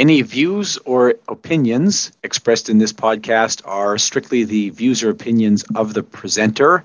[0.00, 5.92] Any views or opinions expressed in this podcast are strictly the views or opinions of
[5.92, 6.84] the presenter.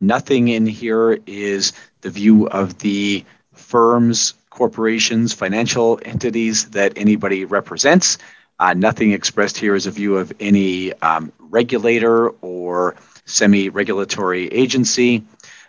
[0.00, 3.22] Nothing in here is the view of the
[3.52, 8.16] firms, corporations, financial entities that anybody represents.
[8.58, 12.96] Uh, nothing expressed here is a view of any um, regulator or
[13.26, 15.22] semi regulatory agency.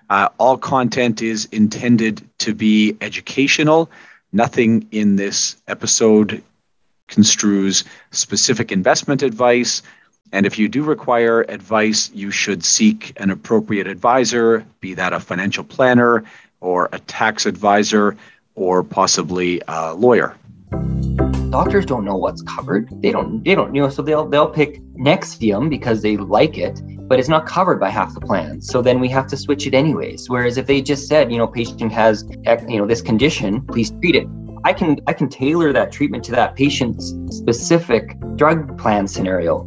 [0.10, 3.92] Uh, all content is intended to be educational.
[4.32, 6.42] Nothing in this episode
[7.08, 9.82] construes specific investment advice.
[10.32, 15.20] And if you do require advice, you should seek an appropriate advisor, be that a
[15.20, 16.24] financial planner
[16.62, 18.18] or a tax advisor
[18.56, 20.36] or possibly a lawyer.
[21.52, 22.90] Doctors don't know what's covered.
[23.02, 26.82] They don't they don't you know so they'll they'll pick Nexium because they like it,
[27.08, 28.68] but it's not covered by half the plans.
[28.68, 30.30] So then we have to switch it anyways.
[30.30, 32.26] Whereas if they just said, you know, patient has
[32.68, 34.28] you know this condition, please treat it
[34.66, 39.64] I can I can tailor that treatment to that patient's specific drug plan scenario.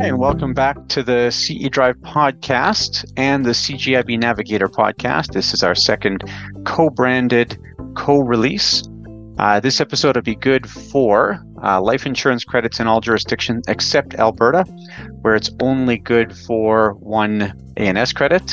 [0.00, 5.32] Hey, and welcome back to the CE Drive podcast and the CGIB Navigator podcast.
[5.32, 6.24] This is our second
[6.64, 7.58] co branded
[7.94, 8.82] co release.
[9.38, 14.14] Uh, this episode will be good for uh, life insurance credits in all jurisdictions except
[14.14, 14.64] Alberta,
[15.22, 18.52] where it's only good for one ANS credit.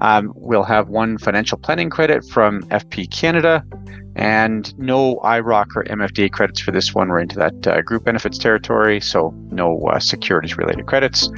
[0.00, 3.64] Um, we'll have one financial planning credit from FP Canada,
[4.16, 7.08] and no IIROC or MFDA credits for this one.
[7.08, 11.30] We're into that uh, group benefits territory, so no uh, securities related credits.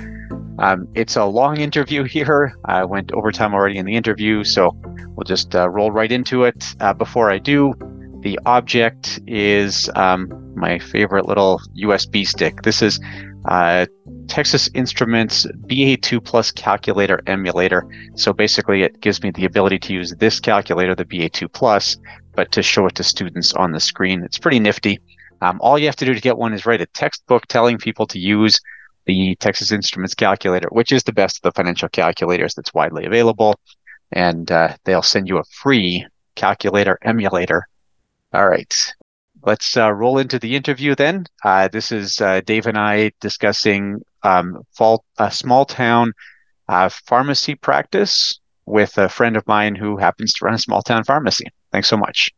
[0.59, 2.55] Um, it's a long interview here.
[2.67, 4.77] I went overtime already in the interview, so
[5.17, 6.75] we'll just uh, roll right into it.
[6.81, 7.73] Uh, before I do,
[8.23, 12.63] the object is um, my favorite little USB stick.
[12.63, 13.01] This is
[13.47, 13.87] uh,
[14.29, 17.87] Texas Instruments BA2 Plus calculator emulator.
[18.17, 21.97] So basically, it gives me the ability to use this calculator, the BA2 Plus,
[22.35, 24.23] but to show it to students on the screen.
[24.23, 25.01] It's pretty nifty.
[25.41, 28.07] Um, all you have to do to get one is write a textbook telling people
[28.09, 28.61] to use
[29.07, 33.59] the Texas Instruments calculator, which is the best of the financial calculators that's widely available.
[34.13, 37.67] And uh, they'll send you a free calculator emulator
[38.33, 38.95] all right.
[39.43, 41.27] Let's uh, roll into the interview then.
[41.43, 46.13] Uh, this is uh, Dave and I discussing um, fall, a small town
[46.69, 51.05] uh, pharmacy practice with a friend of mine who happens to run a small town
[51.05, 51.47] pharmacy.
[51.73, 52.31] Thanks so much.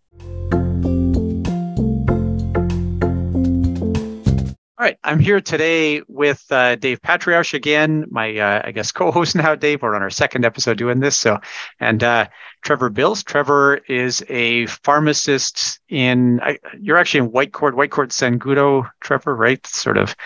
[4.83, 9.37] All right, I'm here today with uh, Dave Patriarch again, my uh, I guess co-host
[9.37, 9.55] now.
[9.55, 11.17] Dave, we're on our second episode doing this.
[11.17, 11.39] So,
[11.79, 12.27] and uh,
[12.63, 13.23] Trevor Bills.
[13.23, 16.41] Trevor is a pharmacist in.
[16.41, 19.65] I, you're actually in Whitecourt, Whitecourt Sangudo, Trevor, right?
[19.67, 20.17] Sort of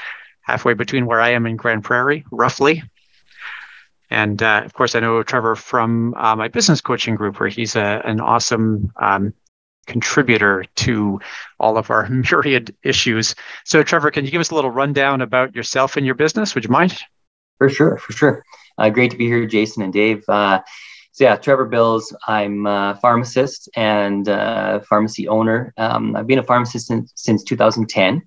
[0.43, 2.83] halfway between where I am in Grande Prairie, roughly.
[4.11, 7.75] And uh, of course, I know Trevor from uh, my business coaching group, where he's
[7.75, 9.35] a, an awesome um,
[9.87, 11.21] contributor to
[11.59, 13.35] all of our myriad issues.
[13.65, 16.55] So, Trevor, can you give us a little rundown about yourself and your business?
[16.55, 16.99] Would you mind?
[17.59, 18.45] For sure, for sure.
[18.79, 20.23] Uh, great to be here, Jason and Dave.
[20.29, 20.61] Uh,
[21.17, 22.15] so yeah, Trevor Bills.
[22.27, 24.27] I'm a pharmacist and
[24.87, 25.73] pharmacy owner.
[25.79, 28.21] Um, I've been a pharmacist since, since 2010,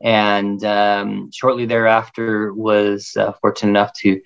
[0.00, 4.20] and um, shortly thereafter was uh, fortunate enough to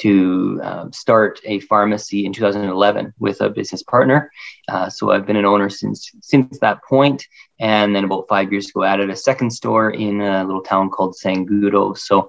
[0.00, 4.30] to um, start a pharmacy in 2011 with a business partner.
[4.68, 7.26] Uh, so I've been an owner since since that point,
[7.58, 11.16] and then about five years ago, added a second store in a little town called
[11.16, 11.96] Sangudo.
[11.96, 12.28] So,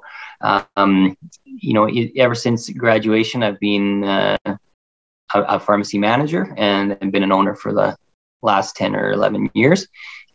[0.78, 4.38] um, you know, ever since graduation, I've been uh,
[5.34, 7.96] a, a, pharmacy manager and, and been an owner for the
[8.42, 9.88] last 10 or 11 years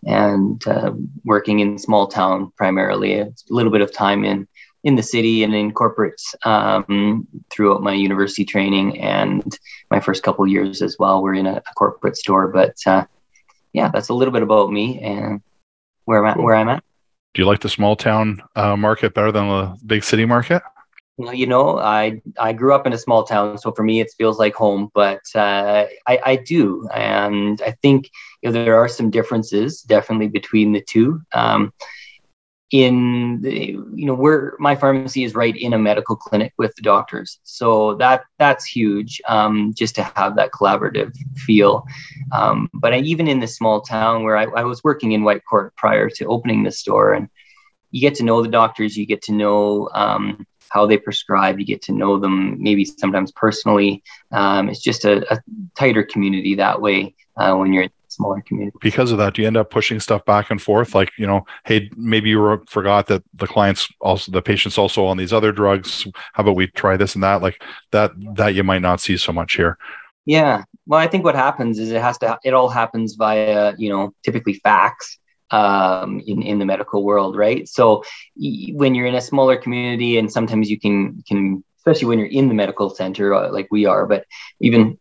[0.07, 0.93] and uh,
[1.25, 4.47] working in small town primarily a little bit of time in
[4.85, 9.59] in the city and in corporates um, throughout my university training and
[9.91, 11.23] my first couple years as well.
[11.23, 13.05] We're in a, a corporate store, but uh,
[13.73, 15.43] yeah, that's a little bit about me and
[16.05, 16.43] where I'm at.
[16.43, 16.85] Where I'm at.
[17.35, 20.63] Do you like the small town uh, market better than the big city market?
[21.19, 24.39] You know, I I grew up in a small town, so for me it feels
[24.39, 24.91] like home.
[24.95, 28.09] But uh, I I do, and I think
[28.43, 31.21] you know, there are some differences definitely between the two.
[31.33, 31.73] Um,
[32.71, 36.83] in the, you know where my pharmacy is right in a medical clinic with the
[36.83, 41.87] doctors so that that's huge um, just to have that collaborative feel
[42.33, 45.75] um, but I, even in this small town where I, I, was working in whitecourt
[45.77, 47.31] prior to opening the store and
[47.91, 51.65] you get to know the doctors you get to know um, how they prescribe you
[51.65, 55.39] get to know them maybe sometimes personally um, it's just a, a,
[55.77, 58.77] tighter community that way uh, when you're in smaller community.
[58.81, 60.95] Because of that, do you end up pushing stuff back and forth?
[60.95, 65.07] Like, you know, hey, maybe you were, forgot that the clients also, the patient's also
[65.07, 66.07] on these other drugs.
[66.33, 67.43] How about we try this and that?
[67.43, 67.63] Like
[67.93, 69.79] that, that you might not see so much here.
[70.27, 70.65] Yeah.
[70.87, 74.13] Well, I think what happens is it has to, it all happens via, you know,
[74.25, 75.19] typically fax
[75.51, 77.69] um, in, in the medical world, right?
[77.69, 78.05] So
[78.73, 82.49] when you're in a smaller community and sometimes you can, can, especially when you're in
[82.49, 84.25] the medical center uh, like we are, but
[84.61, 84.99] even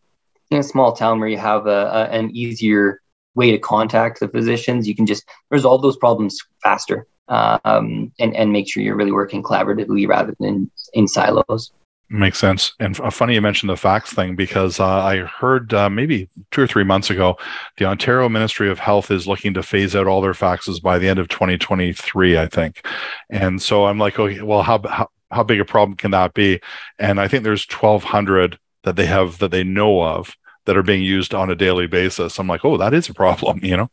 [0.50, 3.00] in a small town where you have a, a, an easier
[3.34, 8.52] way to contact the physicians, you can just resolve those problems faster um, and, and
[8.52, 11.72] make sure you're really working collaboratively rather than in silos.
[12.10, 12.72] Makes sense.
[12.80, 16.66] And funny you mentioned the fax thing because uh, I heard uh, maybe two or
[16.66, 17.36] three months ago,
[17.76, 21.06] the Ontario Ministry of Health is looking to phase out all their faxes by the
[21.06, 22.86] end of 2023, I think.
[23.28, 26.60] And so I'm like, okay, well, how, how, how big a problem can that be?
[26.98, 30.34] And I think there's 1,200 that they have that they know of
[30.64, 32.38] that are being used on a daily basis.
[32.38, 33.90] I'm like, oh, that is a problem, you know?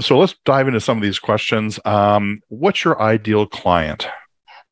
[0.00, 1.78] So let's dive into some of these questions.
[1.84, 4.06] Um, what's your ideal client?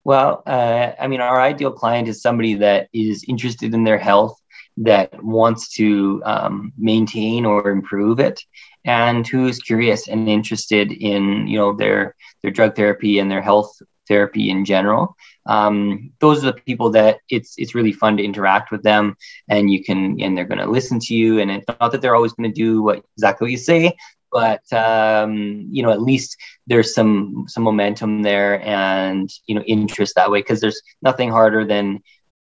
[0.04, 4.36] Well, uh, I mean, our ideal client is somebody that is interested in their health,
[4.78, 8.40] that wants to um, maintain or improve it,
[8.84, 13.42] and who is curious and interested in, you know, their their drug therapy and their
[13.42, 13.70] health
[14.08, 15.14] therapy in general.
[15.46, 19.16] Um, those are the people that it's it's really fun to interact with them,
[19.48, 21.40] and you can and they're going to listen to you.
[21.40, 23.96] And it's not that they're always going to do what exactly what you say,
[24.32, 26.36] but um, you know at least
[26.66, 31.64] there's some some momentum there and you know interest that way because there's nothing harder
[31.64, 32.00] than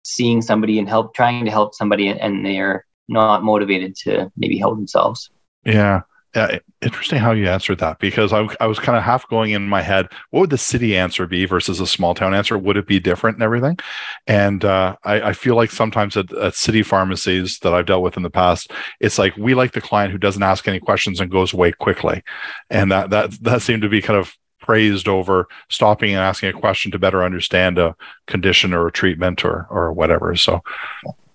[0.05, 4.76] seeing somebody and help trying to help somebody and they're not motivated to maybe help
[4.76, 5.31] themselves.
[5.65, 6.03] Yeah.
[6.35, 9.69] Yeah, interesting how you answered that because I, I was kind of half going in
[9.69, 10.09] my head.
[10.31, 12.59] What would the city answer be versus a small town answer?
[12.59, 13.79] Would it be different and everything?
[14.27, 18.17] And uh, I, I, feel like sometimes at, at, city pharmacies that I've dealt with
[18.17, 21.31] in the past, it's like we like the client who doesn't ask any questions and
[21.31, 22.21] goes away quickly,
[22.69, 26.59] and that that that seemed to be kind of praised over stopping and asking a
[26.59, 27.95] question to better understand a
[28.27, 30.35] condition or a treatment or or whatever.
[30.35, 30.63] So,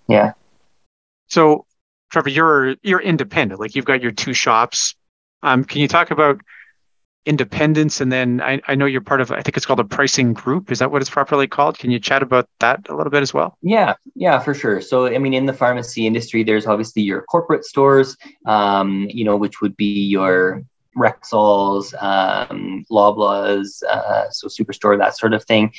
[0.08, 0.32] yeah.
[1.28, 1.64] So
[2.10, 3.60] Trevor, you're you're independent.
[3.60, 4.94] Like you've got your two shops.
[5.42, 6.40] Um, can you talk about
[7.26, 8.00] independence?
[8.00, 10.70] And then I, I know you're part of I think it's called a pricing group.
[10.72, 11.78] Is that what it's properly called?
[11.78, 13.56] Can you chat about that a little bit as well?
[13.62, 14.80] Yeah, yeah, for sure.
[14.80, 18.16] So I mean, in the pharmacy industry, there's obviously your corporate stores,
[18.46, 20.64] um, you know, which would be your
[20.96, 25.72] Rexalls, um, Loblaws, uh, so Superstore, that sort of thing.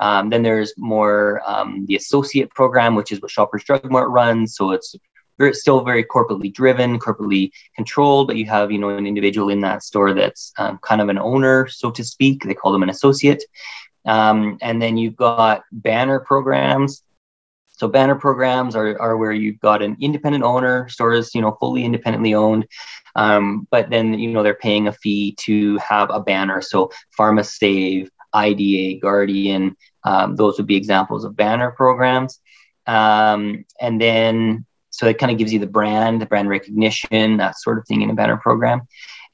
[0.00, 4.54] Um, then there's more um, the associate program, which is what Shoppers Drug Mart runs.
[4.54, 4.94] So it's
[5.38, 9.60] very, still very corporately driven, corporately controlled, but you have, you know, an individual in
[9.60, 12.42] that store that's um, kind of an owner, so to speak.
[12.42, 13.44] They call them an associate.
[14.04, 17.02] Um, and then you've got banner programs.
[17.68, 21.84] So banner programs are, are where you've got an independent owner, stores, you know, fully
[21.84, 22.66] independently owned.
[23.14, 26.60] Um, but then, you know, they're paying a fee to have a banner.
[26.60, 32.40] So PharmaSave, IDA, Guardian, um, those would be examples of banner programs.
[32.86, 34.66] Um, and then
[34.98, 38.02] so it kind of gives you the brand, the brand recognition, that sort of thing
[38.02, 38.82] in a banner program.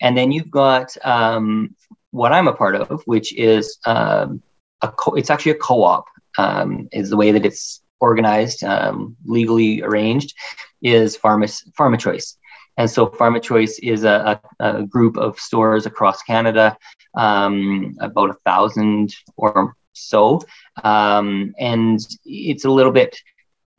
[0.02, 1.74] And then you've got um,
[2.10, 4.42] what I'm a part of, which is um,
[4.82, 6.04] a co- it's actually a co-op.
[6.36, 10.34] Um, is the way that it's organized, um, legally arranged,
[10.82, 11.46] is Pharma
[11.78, 12.36] Pharma Choice.
[12.76, 16.76] And so Pharma Choice is a, a, a group of stores across Canada,
[17.14, 20.42] um, about a thousand or so.
[20.82, 23.16] Um, and it's a little bit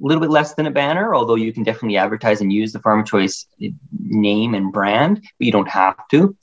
[0.01, 2.79] a little bit less than a banner, although you can definitely advertise and use the
[2.79, 3.47] Pharma Choice
[3.97, 6.35] name and brand, but you don't have to.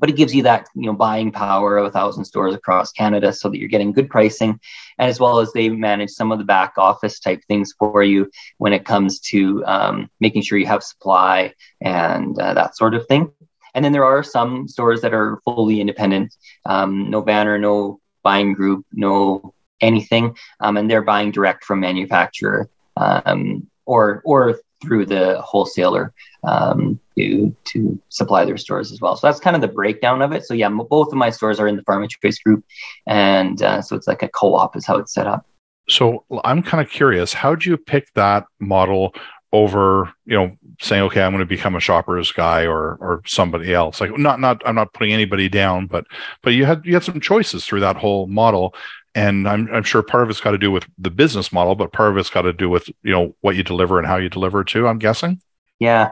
[0.00, 3.32] But it gives you that you know buying power of a thousand stores across Canada,
[3.32, 4.58] so that you're getting good pricing,
[4.98, 8.30] and as well as they manage some of the back office type things for you
[8.58, 13.06] when it comes to um, making sure you have supply and uh, that sort of
[13.06, 13.30] thing.
[13.74, 16.34] And then there are some stores that are fully independent,
[16.66, 22.68] um, no banner, no buying group, no anything, um, and they're buying direct from manufacturer
[22.96, 26.12] um, or or through the wholesaler
[26.44, 29.16] um, to to supply their stores as well.
[29.16, 30.44] So that's kind of the breakdown of it.
[30.44, 32.64] So yeah, both of my stores are in the Pharma Choice group,
[33.06, 35.46] and uh, so it's like a co-op is how it's set up.
[35.88, 39.12] So I'm kind of curious, how do you pick that model
[39.52, 43.74] over you know saying okay i'm going to become a shoppers guy or or somebody
[43.74, 46.04] else like not not i'm not putting anybody down but
[46.42, 48.74] but you had you had some choices through that whole model
[49.14, 51.92] and i'm i'm sure part of it's got to do with the business model but
[51.92, 54.28] part of it's got to do with you know what you deliver and how you
[54.28, 55.40] deliver it too i'm guessing?
[55.78, 56.10] Yeah.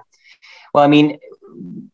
[0.74, 1.18] Well i mean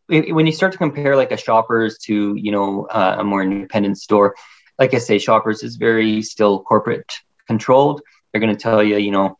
[0.07, 3.97] when you start to compare like a shoppers to you know uh, a more independent
[3.97, 4.35] store
[4.79, 7.11] like i say shoppers is very still corporate
[7.47, 8.01] controlled.
[8.31, 9.37] They're going to tell you you know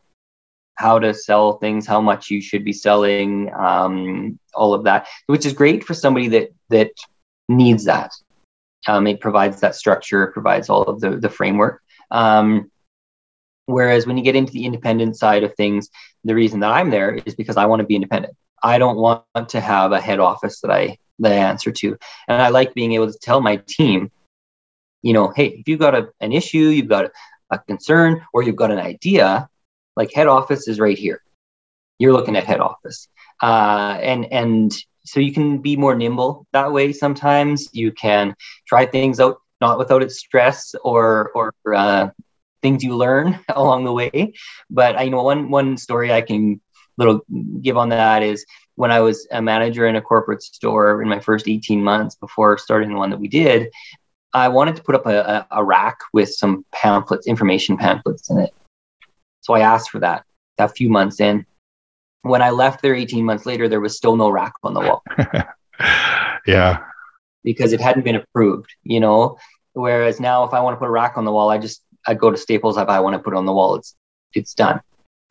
[0.75, 5.45] how to sell things, how much you should be selling, um, all of that, which
[5.45, 6.91] is great for somebody that that
[7.47, 8.11] needs that.
[8.87, 11.81] Um, it provides that structure, provides all of the the framework.
[12.11, 12.71] Um,
[13.65, 15.89] whereas when you get into the independent side of things,
[16.23, 18.35] the reason that I'm there is because I want to be independent.
[18.63, 22.41] I don't want to have a head office that I that I answer to, and
[22.41, 24.11] I like being able to tell my team,
[25.01, 27.11] you know, hey, if you've got a, an issue, you've got a,
[27.51, 29.49] a concern, or you've got an idea,
[29.95, 31.21] like head office is right here.
[31.99, 33.07] You're looking at head office.
[33.41, 34.71] Uh, and and
[35.05, 37.69] so you can be more nimble that way sometimes.
[37.73, 38.35] You can
[38.67, 42.09] try things out not without its stress or or uh,
[42.61, 44.33] things you learn along the way.
[44.69, 46.61] But I you know one one story I can
[46.97, 47.21] little
[47.61, 48.45] give on that is
[48.75, 52.57] when I was a manager in a corporate store in my first 18 months before
[52.57, 53.69] starting the one that we did,
[54.33, 58.53] I wanted to put up a, a, rack with some pamphlets, information pamphlets in it.
[59.41, 60.25] So I asked for that
[60.57, 61.45] a few months in.
[62.25, 65.03] When I left there 18 months later, there was still no rack on the wall.
[66.47, 66.79] yeah.
[67.43, 69.37] Because it hadn't been approved, you know.
[69.73, 72.15] Whereas now, if I want to put a rack on the wall, I just I
[72.15, 72.77] go to Staples.
[72.77, 73.95] If I want to put it on the wall, it's
[74.33, 74.81] it's done,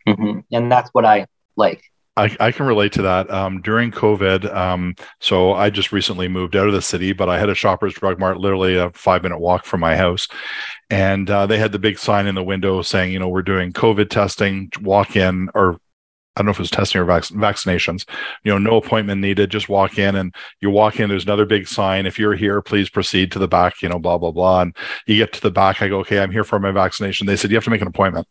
[0.07, 0.41] mm-hmm.
[0.53, 1.83] and that's what I like.
[2.17, 3.29] I, I can relate to that.
[3.29, 7.41] Um, during COVID, um, so I just recently moved out of the city, but I
[7.41, 10.29] had a Shoppers Drug Mart literally a five minute walk from my house.
[10.91, 13.73] And uh, they had the big sign in the window saying, you know, we're doing
[13.73, 15.81] COVID testing, walk in or
[16.37, 18.07] I don't know if it was testing or vac- vaccinations.
[18.43, 19.51] You know, no appointment needed.
[19.51, 21.09] Just walk in, and you walk in.
[21.09, 22.07] There's another big sign.
[22.07, 23.83] If you're here, please proceed to the back.
[23.83, 24.63] You know, blah blah blah.
[24.63, 24.77] And
[25.07, 25.81] you get to the back.
[25.81, 27.27] I go, okay, I'm here for my vaccination.
[27.27, 28.27] They said you have to make an appointment.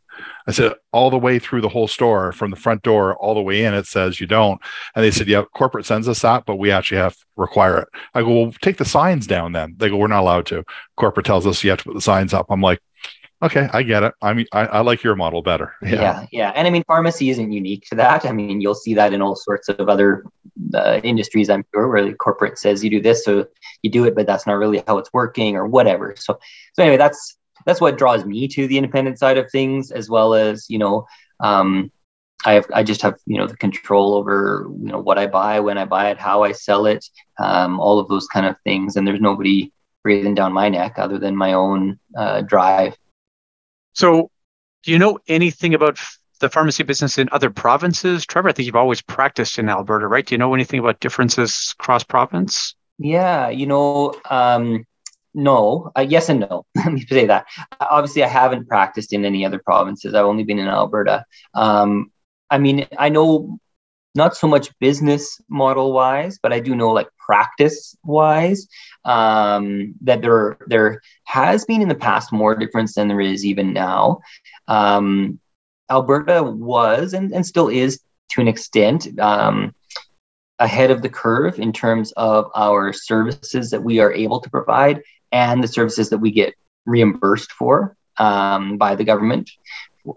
[0.47, 3.41] I said all the way through the whole store, from the front door all the
[3.41, 3.73] way in.
[3.73, 4.61] It says you don't.
[4.95, 7.87] And they said, yeah, corporate sends us that, but we actually have require it.
[8.13, 9.75] I go, well, take the signs down then.
[9.77, 10.63] They go, we're not allowed to.
[10.97, 12.47] Corporate tells us you have to put the signs up.
[12.49, 12.79] I'm like,
[13.43, 14.13] Okay, I get it.
[14.21, 15.73] I mean, I, I like your model better.
[15.81, 15.89] Yeah.
[15.91, 16.25] yeah.
[16.31, 18.25] yeah, and I mean, pharmacy isn't unique to that.
[18.25, 20.25] I mean, you'll see that in all sorts of other
[20.73, 21.49] uh, industries.
[21.49, 23.45] I'm sure where the corporate says you do this, so
[23.81, 26.15] you do it, but that's not really how it's working or whatever.
[26.17, 26.39] So,
[26.73, 30.33] so anyway, that's that's what draws me to the independent side of things, as well
[30.33, 31.05] as you know,
[31.41, 31.91] um,
[32.45, 35.59] I have I just have you know the control over you know what I buy,
[35.59, 37.05] when I buy it, how I sell it,
[37.39, 41.17] um, all of those kind of things, and there's nobody breathing down my neck other
[41.17, 42.95] than my own uh, drive
[43.93, 44.31] so,
[44.83, 45.99] do you know anything about
[46.39, 48.25] the pharmacy business in other provinces?
[48.25, 50.25] Trevor, I think you've always practiced in Alberta, right?
[50.25, 52.75] Do you know anything about differences cross province?
[52.97, 54.85] Yeah, you know, um,
[55.33, 56.65] no, uh, yes and no.
[56.75, 57.45] Let me say that.
[57.79, 60.13] Obviously, I haven't practiced in any other provinces.
[60.13, 61.25] I've only been in Alberta.
[61.53, 62.11] Um,
[62.49, 63.57] I mean, I know
[64.15, 68.67] not so much business model wise, but I do know like practice wise
[69.05, 73.73] um, that there there has been in the past more difference than there is even
[73.73, 74.19] now.
[74.67, 75.39] Um,
[75.89, 79.75] Alberta was and, and still is to an extent um,
[80.59, 85.01] ahead of the curve in terms of our services that we are able to provide
[85.31, 86.53] and the services that we get
[86.85, 89.49] reimbursed for um, by the government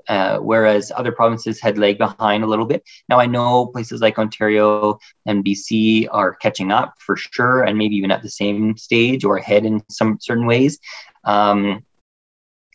[0.09, 2.83] uh, whereas other provinces had lagged behind a little bit.
[3.09, 7.97] Now I know places like Ontario and BC are catching up for sure, and maybe
[7.97, 10.79] even at the same stage or ahead in some certain ways.
[11.25, 11.85] Um,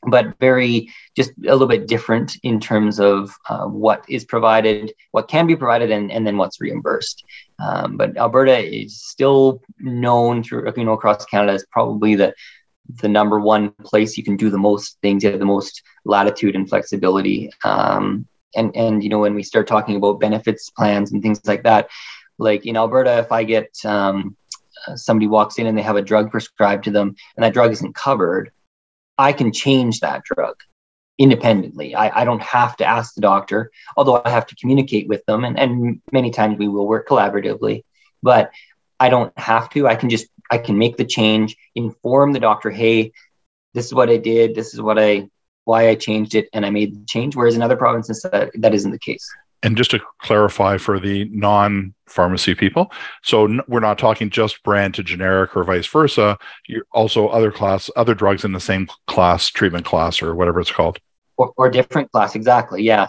[0.08, 5.28] but very just a little bit different in terms of uh, what is provided, what
[5.28, 7.24] can be provided, and, and then what's reimbursed.
[7.60, 12.34] Um, but Alberta is still known through you know across Canada as probably the
[13.02, 15.24] the number one place you can do the most things.
[15.24, 17.52] You have the most latitude and flexibility.
[17.64, 21.64] Um, and and you know when we start talking about benefits plans and things like
[21.64, 21.90] that,
[22.38, 24.36] like in Alberta, if I get um,
[24.96, 27.96] somebody walks in and they have a drug prescribed to them and that drug isn't
[27.96, 28.52] covered,
[29.18, 30.56] I can change that drug
[31.18, 31.94] independently.
[31.94, 35.46] I, I don't have to ask the doctor, although I have to communicate with them,
[35.46, 37.84] and, and many times we will work collaboratively.
[38.24, 38.52] But
[39.00, 39.88] I don't have to.
[39.88, 43.14] I can just I can make the change, inform the doctor, hey,
[43.74, 45.30] this is what I did, this is what I
[45.64, 47.36] why I changed it, and I made the change.
[47.36, 49.28] Whereas in other provinces, that, that isn't the case.
[49.64, 52.92] And just to clarify for the non pharmacy people,
[53.22, 56.38] so n- we're not talking just brand to generic or vice versa.
[56.68, 60.72] You're also other class, other drugs in the same class, treatment class, or whatever it's
[60.72, 61.00] called.
[61.38, 62.84] Or, or different class, exactly.
[62.84, 63.08] Yeah.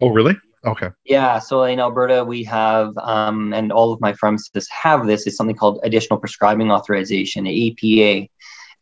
[0.00, 0.36] Oh, really?
[0.64, 0.90] Okay.
[1.04, 1.38] Yeah.
[1.40, 5.56] So in Alberta, we have, um, and all of my pharmacists have this, is something
[5.56, 8.28] called additional prescribing authorization, APA.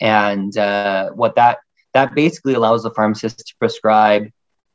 [0.01, 1.59] And uh, what that
[1.93, 4.31] that basically allows the pharmacist to prescribe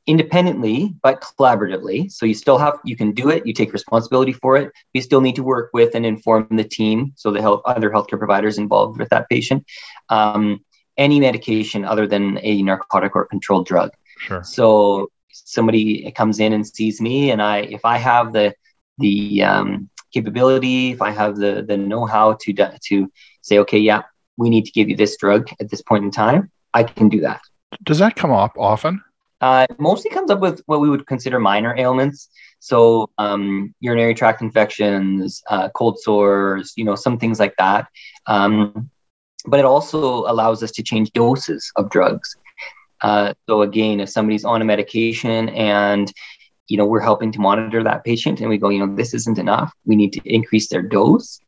[0.08, 4.56] independently but collaboratively so you still have you can do it you take responsibility for
[4.56, 7.90] it you still need to work with and inform the team so the health other
[7.90, 9.66] healthcare providers involved with that patient
[10.10, 10.64] um,
[10.98, 14.44] any medication other than a narcotic or controlled drug Sure.
[14.44, 15.10] so
[15.46, 18.54] somebody comes in and sees me and i if i have the
[19.00, 23.12] the um, capability if i have the the know-how to to
[23.42, 24.02] say okay yeah
[24.38, 27.20] we need to give you this drug at this point in time i can do
[27.22, 27.42] that
[27.84, 29.02] Does that come up often?
[29.42, 32.30] uh, mostly comes up with what we would consider minor ailments.
[32.60, 37.88] So um, urinary tract infections, uh, cold sores, you know, some things like that.
[38.28, 38.90] Um,
[39.46, 40.00] but it also
[40.32, 42.36] allows us to change doses of drugs.
[43.02, 46.12] Uh, so again, if somebody's on a medication and
[46.68, 49.38] you know we're helping to monitor that patient, and we go, you know, this isn't
[49.38, 49.72] enough.
[49.86, 51.40] We need to increase their dose.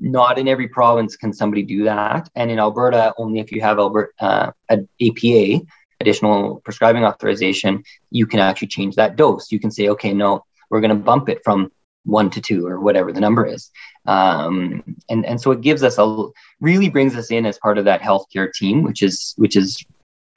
[0.00, 3.78] Not in every province can somebody do that, and in Alberta, only if you have
[3.78, 5.64] Alberta uh, an APA,
[6.00, 9.52] additional prescribing authorization, you can actually change that dose.
[9.52, 11.70] You can say, okay, no, we're going to bump it from
[12.04, 13.70] one to two or whatever the number is.
[14.06, 16.26] Um, and, and so it gives us a
[16.60, 19.82] really brings us in as part of that healthcare team, which is, which is,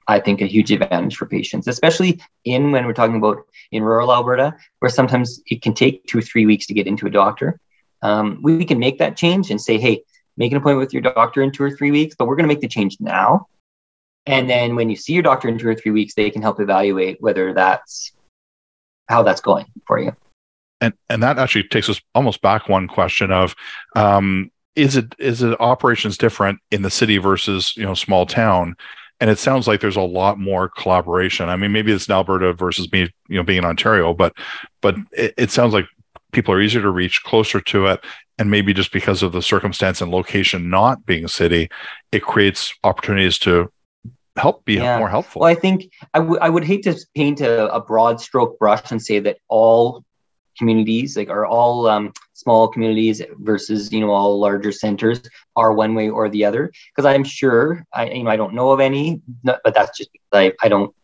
[0.08, 3.38] I think, a huge advantage for patients, especially in when we're talking about
[3.70, 7.06] in rural Alberta, where sometimes it can take two or three weeks to get into
[7.06, 7.60] a doctor.
[8.02, 10.02] Um, we can make that change and say, hey,
[10.36, 12.54] make an appointment with your doctor in two or three weeks, but we're going to
[12.54, 13.46] make the change now
[14.28, 16.60] and then when you see your doctor in two or three weeks, they can help
[16.60, 18.12] evaluate whether that's
[19.08, 20.14] how that's going for you.
[20.82, 23.56] And and that actually takes us almost back one question of
[23.96, 28.76] um, is it is it operations different in the city versus you know small town?
[29.20, 31.48] And it sounds like there's a lot more collaboration.
[31.48, 34.32] I mean, maybe it's in Alberta versus me, you know, being in Ontario, but
[34.80, 35.86] but it, it sounds like
[36.32, 38.04] people are easier to reach, closer to it,
[38.38, 41.68] and maybe just because of the circumstance and location not being a city,
[42.12, 43.72] it creates opportunities to
[44.36, 44.98] help be yeah.
[44.98, 45.40] more helpful.
[45.40, 48.90] Well, I think I, w- I would hate to paint a, a, broad stroke brush
[48.90, 50.04] and say that all
[50.58, 55.20] communities, like are all um, small communities versus you know all larger centers,
[55.56, 56.70] are one way or the other.
[56.90, 60.28] Because I'm sure I you know I don't know of any, but that's just because
[60.32, 60.94] I I don't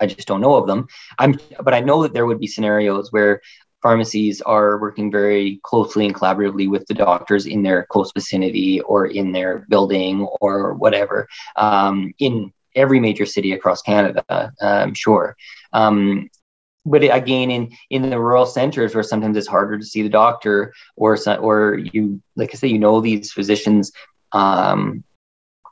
[0.00, 0.86] I just don't know of them.
[1.18, 3.40] I'm but I know that there would be scenarios where
[3.82, 9.06] pharmacies are working very closely and collaboratively with the doctors in their close vicinity or
[9.06, 15.36] in their building or whatever um, in every major city across Canada, I'm sure.
[15.72, 16.30] Um,
[16.84, 20.72] but again, in in the rural centers where sometimes it's harder to see the doctor,
[20.96, 23.92] or or you like I say, you know these physicians
[24.32, 25.04] because um,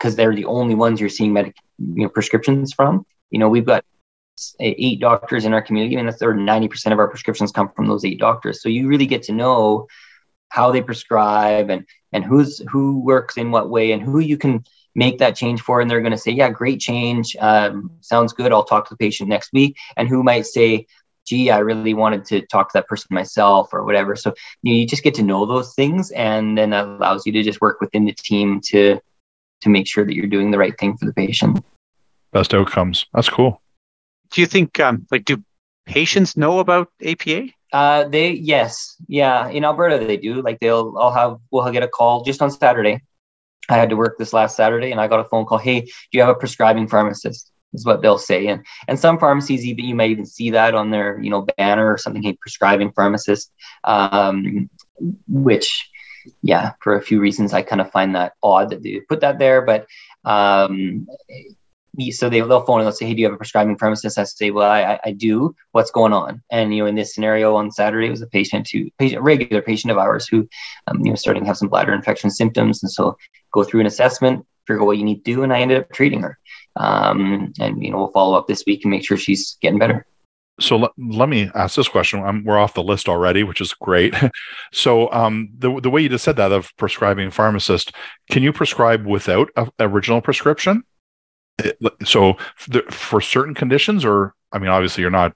[0.03, 3.05] they're the only ones you're seeing medic you know prescriptions from.
[3.31, 3.85] You know, we've got
[4.61, 8.18] eight doctors in our community, and that's 90% of our prescriptions come from those eight
[8.18, 8.62] doctors.
[8.62, 9.87] So you really get to know
[10.51, 14.64] how they prescribe and and who's who works in what way and who you can
[14.94, 18.53] make that change for and they're going to say yeah great change um, sounds good
[18.53, 20.85] i'll talk to the patient next week and who might say
[21.26, 24.78] gee i really wanted to talk to that person myself or whatever so you, know,
[24.78, 27.80] you just get to know those things and then that allows you to just work
[27.80, 28.98] within the team to
[29.61, 31.62] to make sure that you're doing the right thing for the patient
[32.33, 33.61] best outcomes that's cool
[34.30, 35.42] do you think um, like do
[35.87, 39.48] patients know about apa uh, they yes, yeah.
[39.48, 40.42] In Alberta, they do.
[40.42, 43.00] Like they'll, I'll have, we'll get a call just on Saturday
[43.70, 45.59] I had to work this last Saturday and I got a phone call.
[45.59, 47.52] Hey, do you have a prescribing pharmacist?
[47.72, 48.48] Is what they'll say.
[48.48, 51.90] And and some pharmacies even you might even see that on their you know banner
[51.90, 52.22] or something.
[52.22, 53.52] Hey, prescribing pharmacist.
[53.85, 54.68] Um,
[55.28, 55.88] which
[56.42, 59.38] yeah, for a few reasons I kind of find that odd that they put that
[59.38, 59.62] there.
[59.62, 59.87] But
[60.24, 61.06] um,
[62.11, 64.18] so they, they'll phone and they'll say, Hey, do you have a prescribing pharmacist?
[64.18, 65.54] I say, Well, I, I do.
[65.72, 66.42] What's going on?
[66.50, 69.62] And, you know, in this scenario on Saturday, it was a patient who, patient, regular
[69.62, 70.48] patient of ours who,
[70.87, 72.83] um, you know, starting to have some bladder infection symptoms.
[72.83, 73.16] And so
[73.52, 75.42] go through an assessment, figure out what you need to do.
[75.42, 76.38] And I ended up treating her.
[76.76, 80.06] Um, and, you know, we'll follow up this week and make sure she's getting better.
[80.61, 82.22] So let, let me ask this question.
[82.22, 84.14] I'm, we're off the list already, which is great.
[84.72, 87.92] so um, the, the way you just said that of prescribing pharmacist,
[88.30, 90.85] can you prescribe without a original prescription?
[92.04, 92.37] so
[92.90, 95.35] for certain conditions or i mean obviously you're not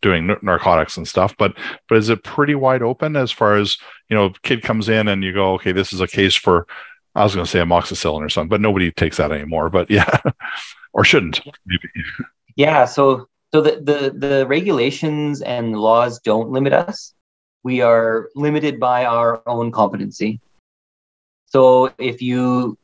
[0.00, 1.54] doing narcotics and stuff but
[1.88, 3.76] but is it pretty wide open as far as
[4.08, 6.66] you know kid comes in and you go okay this is a case for
[7.16, 10.20] i was going to say amoxicillin or something but nobody takes that anymore but yeah.
[10.92, 11.88] Or shouldn't maybe.
[12.56, 17.12] Yeah so so the, the the regulations and laws don't limit us.
[17.62, 20.40] We are limited by our own competency.
[21.46, 22.78] So if you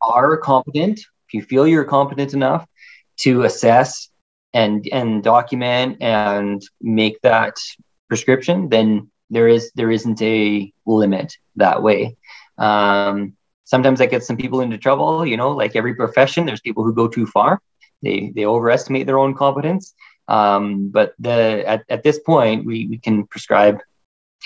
[0.00, 1.00] are competent
[1.32, 2.66] if you feel you're competent enough
[3.20, 4.10] to assess
[4.52, 7.56] and and document and make that
[8.08, 12.16] prescription, then there is there isn't a limit that way.
[12.58, 13.34] Um,
[13.72, 15.24] sometimes that gets some people into trouble.
[15.30, 17.50] You know, like every profession, there's people who go too far.
[18.02, 19.94] They they overestimate their own competence.
[20.28, 20.64] Um,
[20.96, 21.38] but the
[21.72, 23.76] at, at this point, we we can prescribe,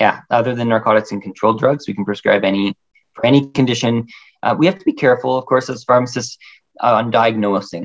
[0.05, 2.67] yeah, other than narcotics and controlled drugs, we can prescribe any
[3.15, 4.07] for any condition.
[4.45, 6.39] Uh, we have to be careful, of course, as pharmacists
[6.85, 7.85] uh, on diagnosing.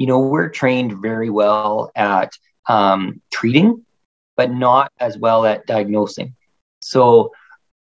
[0.00, 2.30] You know, we're trained very well at
[2.68, 3.00] um,
[3.30, 3.68] treating,
[4.36, 6.34] but not as well at diagnosing.
[6.80, 7.30] So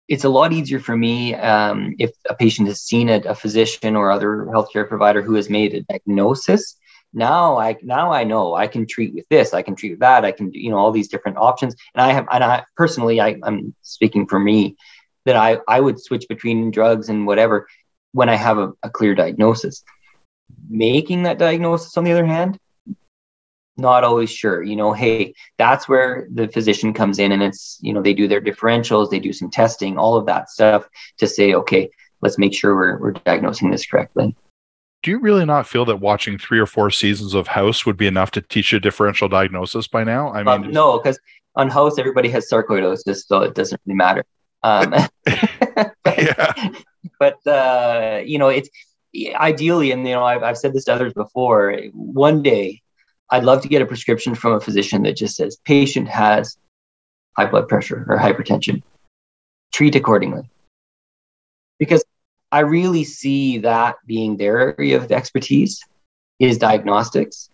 [0.09, 3.97] it's a lot easier for me um, if a patient has seen a, a, physician
[3.97, 6.77] or other healthcare provider who has made a diagnosis.
[7.15, 10.25] Now I now I know I can treat with this, I can treat with that,
[10.25, 11.75] I can you know all these different options.
[11.95, 14.77] And I have and I personally I, I'm speaking for me
[15.27, 17.69] that I I would switch between drugs and whatever
[18.13, 19.85] when I have a, a clear diagnosis.
[20.69, 22.59] Making that diagnosis, on the other hand,
[23.77, 27.93] not always sure you know hey that's where the physician comes in and it's you
[27.93, 31.55] know they do their differentials they do some testing all of that stuff to say
[31.55, 31.89] okay
[32.23, 34.35] let's make sure we're, we're diagnosing this correctly.
[35.03, 38.07] Do you really not feel that watching three or four seasons of house would be
[38.07, 40.33] enough to teach you differential diagnosis by now?
[40.33, 41.19] I mean um, no because
[41.57, 44.25] on house everybody has sarcoidosis so it doesn't really matter.
[44.63, 44.95] Um,
[46.07, 46.71] yeah.
[47.19, 48.71] but uh, you know it's
[49.35, 52.81] ideally and you know I've, I've said this to others before one day
[53.33, 56.59] I'd love to get a prescription from a physician that just says patient has
[57.35, 58.83] high blood pressure or hypertension.
[59.73, 60.51] Treat accordingly.
[61.79, 62.05] Because
[62.53, 65.83] I really see that being their area of expertise
[66.39, 67.49] is diagnostics.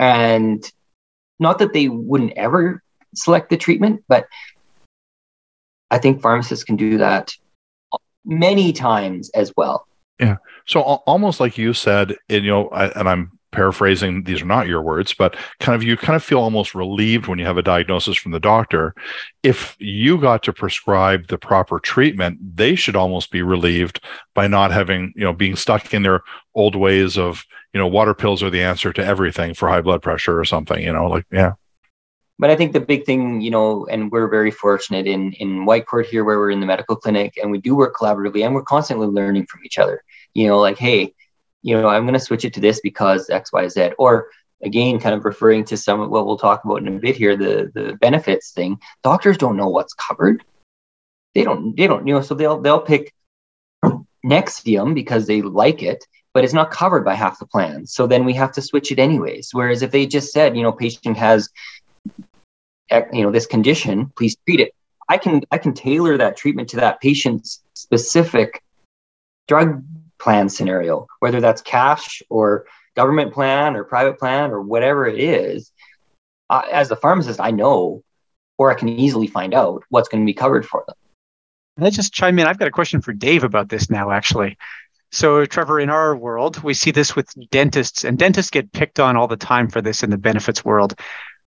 [0.00, 0.68] And
[1.38, 2.82] not that they wouldn't ever
[3.14, 4.26] select the treatment, but
[5.88, 7.32] I think pharmacists can do that
[8.24, 9.86] many times as well.
[10.18, 10.38] Yeah.
[10.66, 14.66] So almost like you said, and you know, I, and I'm paraphrasing these are not
[14.66, 17.62] your words but kind of you kind of feel almost relieved when you have a
[17.62, 18.94] diagnosis from the doctor
[19.42, 24.02] if you got to prescribe the proper treatment they should almost be relieved
[24.34, 26.22] by not having you know being stuck in their
[26.54, 30.02] old ways of you know water pills are the answer to everything for high blood
[30.02, 31.52] pressure or something you know like yeah
[32.38, 36.06] but I think the big thing, you know, and we're very fortunate in in Whitecourt
[36.06, 39.06] here, where we're in the medical clinic, and we do work collaboratively, and we're constantly
[39.06, 40.02] learning from each other.
[40.34, 41.14] You know, like, hey,
[41.62, 43.92] you know, I'm going to switch it to this because X, Y, Z.
[43.98, 44.28] Or
[44.62, 47.36] again, kind of referring to some of what we'll talk about in a bit here,
[47.36, 48.78] the the benefits thing.
[49.02, 50.44] Doctors don't know what's covered.
[51.34, 51.76] They don't.
[51.76, 52.06] They don't.
[52.06, 53.14] You know, so they'll they'll pick
[54.24, 57.92] Nexium because they like it, but it's not covered by half the plans.
[57.94, 59.50] So then we have to switch it anyways.
[59.52, 61.48] Whereas if they just said, you know, patient has,
[62.90, 64.74] you know, this condition, please treat it.
[65.08, 68.62] I can I can tailor that treatment to that patient's specific
[69.48, 69.84] drug
[70.22, 75.72] plan scenario, whether that's cash or government plan or private plan or whatever it is.
[76.48, 78.02] Uh, as a pharmacist, I know,
[78.58, 80.96] or I can easily find out what's going to be covered for them.
[81.76, 82.46] Can I just chime in?
[82.46, 84.58] I've got a question for Dave about this now, actually.
[85.10, 89.16] So, Trevor, in our world, we see this with dentists, and dentists get picked on
[89.16, 90.94] all the time for this in the benefits world.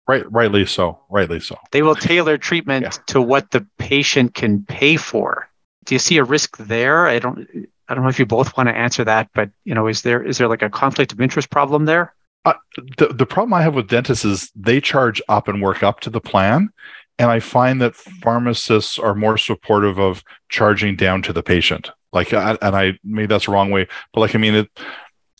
[0.06, 1.00] Right, rightly so.
[1.08, 1.56] Rightly so.
[1.70, 2.90] They will tailor treatment yeah.
[3.08, 5.48] to what the patient can pay for.
[5.84, 7.06] Do you see a risk there?
[7.06, 7.46] I don't.
[7.88, 10.22] I don't know if you both want to answer that, but you know, is there
[10.22, 12.14] is there like a conflict of interest problem there?
[12.44, 12.54] Uh,
[12.98, 16.10] the the problem I have with dentists is they charge up and work up to
[16.10, 16.70] the plan,
[17.18, 21.90] and I find that pharmacists are more supportive of charging down to the patient.
[22.12, 24.70] Like, and I maybe that's the wrong way, but like I mean it.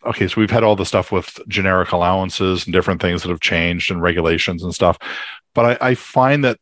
[0.05, 3.41] Okay, so we've had all the stuff with generic allowances and different things that have
[3.41, 4.99] changed and regulations and stuff,
[5.55, 6.59] but I, I find that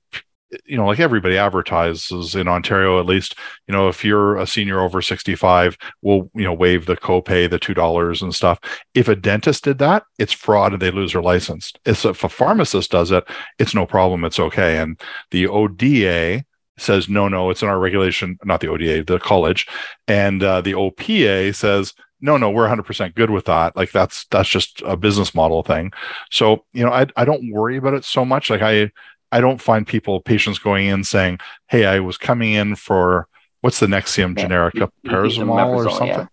[0.65, 3.37] you know, like everybody advertises in Ontario, at least,
[3.67, 7.59] you know, if you're a senior over 65, we'll, you know, waive the copay, the
[7.59, 8.59] $2 and stuff.
[8.95, 11.73] If a dentist did that, it's fraud and they lose their license.
[11.85, 13.25] If a pharmacist does it,
[13.59, 14.25] it's no problem.
[14.25, 14.79] It's okay.
[14.79, 16.45] And the ODA
[16.79, 19.67] says, no, no, it's in our regulation, not the ODA, the college.
[20.09, 23.77] And uh, the OPA says, no, no, we're 100% good with that.
[23.77, 25.93] Like that's, that's just a business model thing.
[26.31, 28.49] So, you know, I, I don't worry about it so much.
[28.49, 28.91] Like I,
[29.33, 33.27] I don't find people patients going in saying, "Hey, I was coming in for
[33.62, 36.29] what's the Nexium yeah, generic, a paracetamol or something."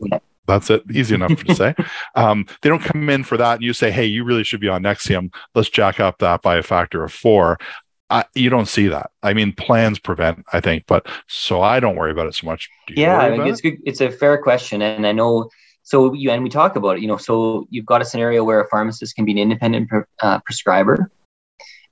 [0.00, 0.18] Yeah.
[0.46, 0.82] That's it.
[0.92, 1.74] Easy enough to say.
[2.16, 4.68] Um, they don't come in for that, and you say, "Hey, you really should be
[4.68, 5.32] on Nexium.
[5.54, 7.58] Let's jack up that by a factor of four.
[8.10, 9.12] I, you don't see that.
[9.22, 12.68] I mean, plans prevent, I think, but so I don't worry about it so much.
[12.88, 13.76] yeah, it's good.
[13.84, 15.48] It's a fair question, and I know.
[15.84, 17.02] So you and we talk about it.
[17.02, 19.88] You know, so you've got a scenario where a pharmacist can be an independent
[20.20, 21.10] uh, prescriber,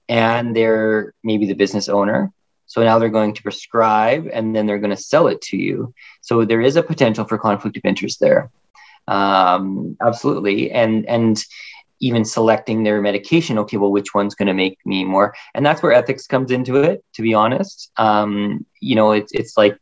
[0.08, 2.32] and they're maybe the business owner.
[2.66, 5.94] So now they're going to prescribe and then they're going to sell it to you.
[6.20, 8.50] So there is a potential for conflict of interest there.
[9.06, 10.70] Um, absolutely.
[10.70, 11.42] And, and
[12.00, 15.82] even selecting their medication okay well which one's going to make me more and that's
[15.82, 19.76] where ethics comes into it to be honest um, you know it's, it's like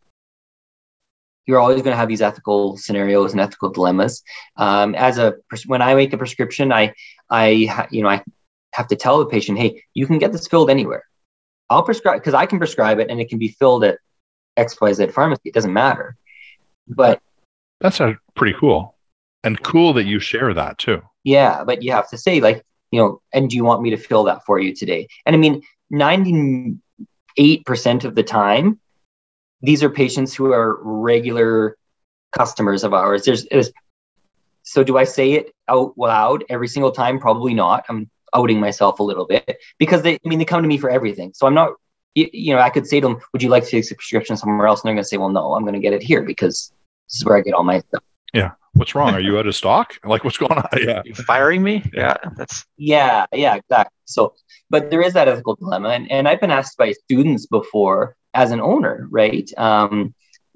[1.47, 4.23] you're always going to have these ethical scenarios and ethical dilemmas
[4.57, 5.35] um, as a
[5.67, 6.93] when i make a prescription i
[7.31, 8.23] i you know i
[8.77, 11.05] have to tell the patient hey you can get this filled anywhere
[11.71, 13.99] i'll prescribe because i can prescribe it and it can be filled at
[14.59, 16.17] xyz pharmacy it doesn't matter
[16.89, 17.21] but
[17.81, 18.95] that's a pretty cool
[19.45, 23.01] and cool that you share that too yeah, but you have to say like, you
[23.01, 25.09] know, and do you want me to fill that for you today?
[25.27, 25.61] And I mean,
[25.93, 26.79] 98%
[28.05, 28.79] of the time,
[29.61, 31.77] these are patients who are regular
[32.31, 33.25] customers of ours.
[33.25, 33.73] There's, there's
[34.63, 37.19] so do I say it out loud every single time?
[37.19, 37.85] Probably not.
[37.89, 40.91] I'm outing myself a little bit because they, I mean, they come to me for
[40.91, 41.33] everything.
[41.35, 41.73] So I'm not,
[42.15, 44.37] you, you know, I could say to them, would you like to take a prescription
[44.37, 44.81] somewhere else?
[44.81, 46.73] And they're going to say, well, no, I'm going to get it here because
[47.09, 48.03] this is where I get all my stuff.
[48.33, 48.53] Yeah.
[48.75, 49.15] What's wrong?
[49.15, 49.95] Are you out of stock?
[50.05, 50.69] Like, what's going on?
[50.79, 51.03] Yeah.
[51.05, 51.89] You firing me?
[51.95, 52.17] Yeah.
[52.37, 52.67] That's.
[52.77, 53.27] Yeah.
[53.33, 53.57] Yeah.
[53.57, 53.93] Exactly.
[54.05, 54.35] So,
[54.71, 55.91] but there is that ethical dilemma.
[55.91, 59.51] And, and I've been asked by students before as an owner, right?
[59.57, 60.15] Um,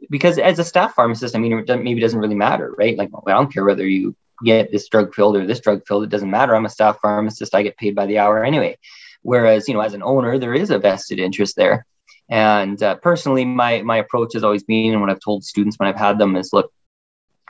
[0.09, 2.97] because as a staff pharmacist, I mean, it maybe doesn't really matter, right?
[2.97, 6.05] Like, I don't care whether you get this drug filled or this drug filled.
[6.05, 6.55] It doesn't matter.
[6.55, 7.55] I'm a staff pharmacist.
[7.55, 8.79] I get paid by the hour anyway.
[9.23, 11.87] Whereas, you know, as an owner, there is a vested interest there.
[12.31, 15.89] And uh, personally, my my approach has always been, and what I've told students when
[15.89, 16.73] I've had them is, look,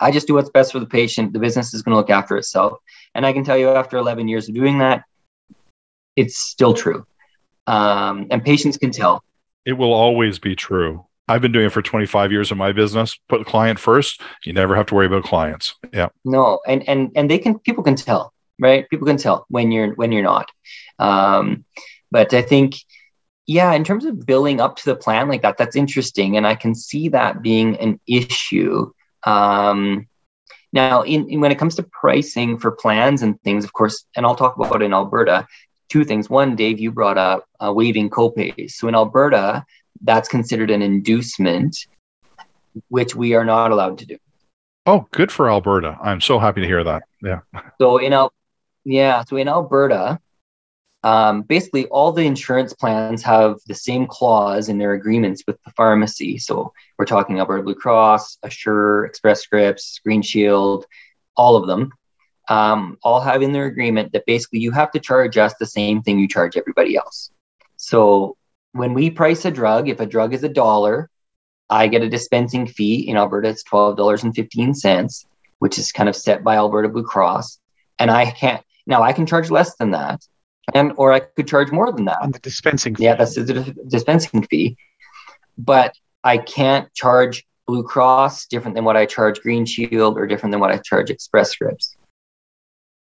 [0.00, 1.35] I just do what's best for the patient.
[1.35, 2.79] The business is going to look after itself.
[3.14, 5.05] And I can tell you, after 11 years of doing that,
[6.16, 7.07] it's still true.
[7.66, 9.22] Um, and patients can tell.
[9.66, 11.05] It will always be true.
[11.31, 13.19] I've been doing it for 25 years in my business.
[13.29, 14.21] Put the client first.
[14.45, 15.75] You never have to worry about clients.
[15.93, 16.09] Yeah.
[16.25, 18.88] No, and and and they can people can tell, right?
[18.90, 20.51] People can tell when you're when you're not.
[20.99, 21.64] Um,
[22.11, 22.75] but I think,
[23.47, 26.57] yeah, in terms of billing up to the plan like that, that's interesting, and I
[26.57, 28.90] can see that being an issue
[29.25, 30.09] um,
[30.73, 34.25] now, in, in, when it comes to pricing for plans and things, of course, and
[34.25, 35.47] I'll talk about in Alberta,
[35.88, 36.31] two things.
[36.31, 38.73] One, Dave, you brought up uh, waiving copays.
[38.73, 39.64] So in Alberta,
[40.03, 41.77] that's considered an inducement,
[42.89, 44.17] which we are not allowed to do.
[44.87, 45.99] Oh, good for Alberta.
[46.03, 47.03] I'm so happy to hear that.
[47.23, 47.41] Yeah.
[47.81, 48.33] So in Al-
[48.85, 50.19] yeah, so in Alberta,
[51.03, 55.71] um, basically all the insurance plans have the same clause in their agreements with the
[55.73, 56.39] pharmacy.
[56.39, 60.87] So we're talking Alberta Blue Cross, Assure, Express Scripts, Green Shield,
[61.37, 61.93] all of them,
[62.49, 66.03] um, all have in their agreement that basically you have to charge us the same
[66.03, 67.31] thing you charge everybody else.
[67.77, 68.37] So
[68.72, 71.11] when we price a drug, if a drug is a dollar,
[71.68, 73.09] I get a dispensing fee.
[73.09, 75.26] In Alberta, it's twelve dollars and fifteen cents,
[75.59, 77.61] which is kind of set by Alberta Blue Cross,
[77.98, 80.20] and I can't now I can charge less than that
[80.74, 82.94] and or I could charge more than that on the dispensing.
[82.94, 83.04] Fee.
[83.04, 84.76] Yeah, that's the dispensing fee.
[85.59, 90.52] But I can't charge Blue Cross different than what I charge Green Shield or different
[90.52, 91.96] than what I charge Express Scripts.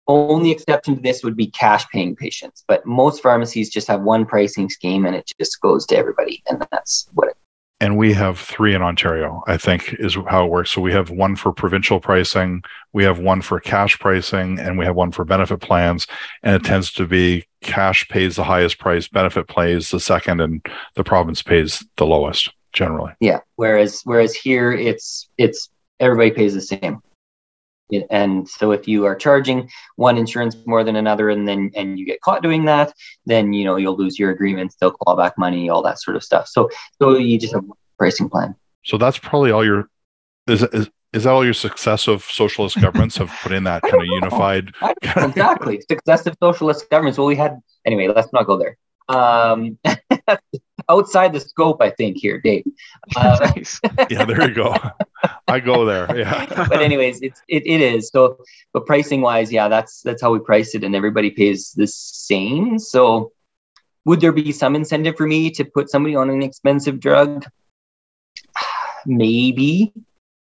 [0.07, 4.25] Only exception to this would be cash paying patients, but most pharmacies just have one
[4.25, 7.37] pricing scheme and it just goes to everybody, and that's what it
[7.81, 10.71] and we have three in Ontario, I think is how it works.
[10.71, 12.63] So we have one for provincial pricing,
[12.93, 16.07] we have one for cash pricing, and we have one for benefit plans.
[16.41, 20.65] And it tends to be cash pays the highest price, benefit pays the second, and
[20.95, 23.13] the province pays the lowest generally.
[23.19, 23.39] Yeah.
[23.55, 27.01] Whereas whereas here it's it's everybody pays the same.
[28.09, 32.05] And so if you are charging one insurance more than another and then and you
[32.05, 32.93] get caught doing that,
[33.25, 36.23] then you know you'll lose your agreements, they'll claw back money, all that sort of
[36.23, 36.47] stuff.
[36.47, 36.69] So
[37.01, 38.55] so you just have a pricing plan.
[38.83, 39.89] So that's probably all your
[40.47, 44.07] is is is that all your successive socialist governments have put in that kind of
[44.07, 49.77] unified exactly successive socialist governments well we had anyway let's not go there um,
[50.89, 52.65] outside the scope, I think here, Dave.
[53.15, 53.53] Uh,
[54.09, 54.75] yeah, there you go.
[55.47, 56.17] I go there.
[56.17, 56.45] Yeah.
[56.69, 58.37] but anyways, it's it, it is so.
[58.73, 62.79] But pricing wise, yeah, that's that's how we price it, and everybody pays the same.
[62.79, 63.31] So,
[64.05, 67.45] would there be some incentive for me to put somebody on an expensive drug?
[69.05, 69.93] Maybe.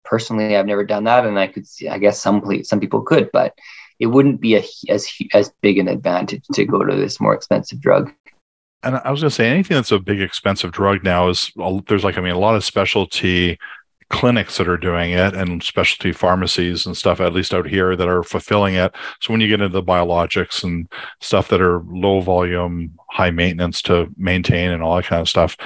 [0.03, 1.89] Personally, I've never done that, and I could see.
[1.89, 3.57] I guess some some people could, but
[3.99, 7.81] it wouldn't be a, as as big an advantage to go to this more expensive
[7.81, 8.13] drug
[8.83, 11.51] and I was going to say anything that's a big expensive drug now is
[11.87, 13.59] there's like I mean a lot of specialty
[14.09, 18.07] clinics that are doing it and specialty pharmacies and stuff at least out here that
[18.07, 18.93] are fulfilling it.
[19.21, 20.87] So when you get into the biologics and
[21.19, 25.57] stuff that are low volume high maintenance to maintain and all that kind of stuff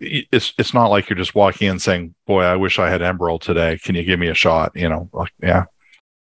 [0.00, 3.40] it's it's not like you're just walking in saying boy i wish i had Enbrel
[3.40, 3.78] today.
[3.82, 4.72] Can you give me a shot?
[4.74, 5.64] You know like yeah.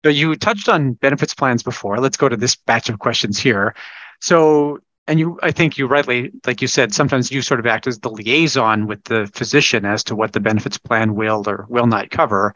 [0.05, 1.99] So you touched on benefits plans before.
[1.99, 3.75] Let's go to this batch of questions here.
[4.21, 4.79] So
[5.11, 7.99] and you i think you rightly like you said sometimes you sort of act as
[7.99, 12.11] the liaison with the physician as to what the benefits plan will or will not
[12.11, 12.55] cover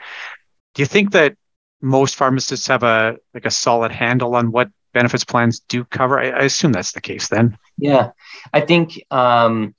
[0.75, 1.37] do you think that
[1.83, 6.19] most pharmacists have a like a solid handle on what benefits plans do cover.
[6.19, 7.59] I, I assume that's the case then.
[7.77, 8.13] Yeah,
[8.55, 9.75] I think um,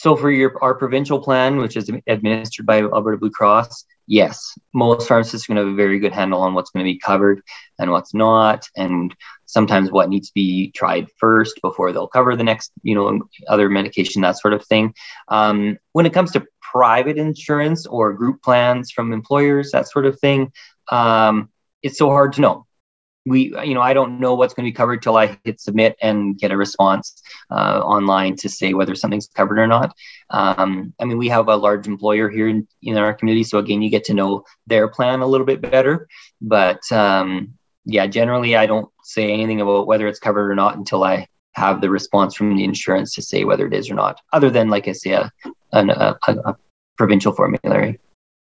[0.00, 0.16] so.
[0.16, 5.48] For your our provincial plan, which is administered by Alberta Blue Cross, yes, most pharmacists
[5.48, 7.42] are going to have a very good handle on what's going to be covered
[7.78, 9.14] and what's not, and
[9.46, 13.68] sometimes what needs to be tried first before they'll cover the next, you know, other
[13.68, 14.94] medication, that sort of thing.
[15.28, 20.18] Um, when it comes to private insurance or group plans from employers, that sort of
[20.20, 20.52] thing,
[20.90, 21.50] um,
[21.82, 22.66] it's so hard to know.
[23.26, 25.96] We, you know, I don't know what's going to be covered till I hit submit
[26.00, 29.94] and get a response uh, online to say whether something's covered or not.
[30.30, 33.82] Um, I mean, we have a large employer here in, in our community, so again,
[33.82, 36.08] you get to know their plan a little bit better.
[36.40, 37.54] But um,
[37.84, 41.80] yeah, generally, I don't say anything about whether it's covered or not until I have
[41.80, 44.88] the response from the insurance to say whether it is or not, other than, like
[44.88, 45.30] I say, a,
[45.72, 46.56] a, a
[46.96, 47.98] provincial formulary.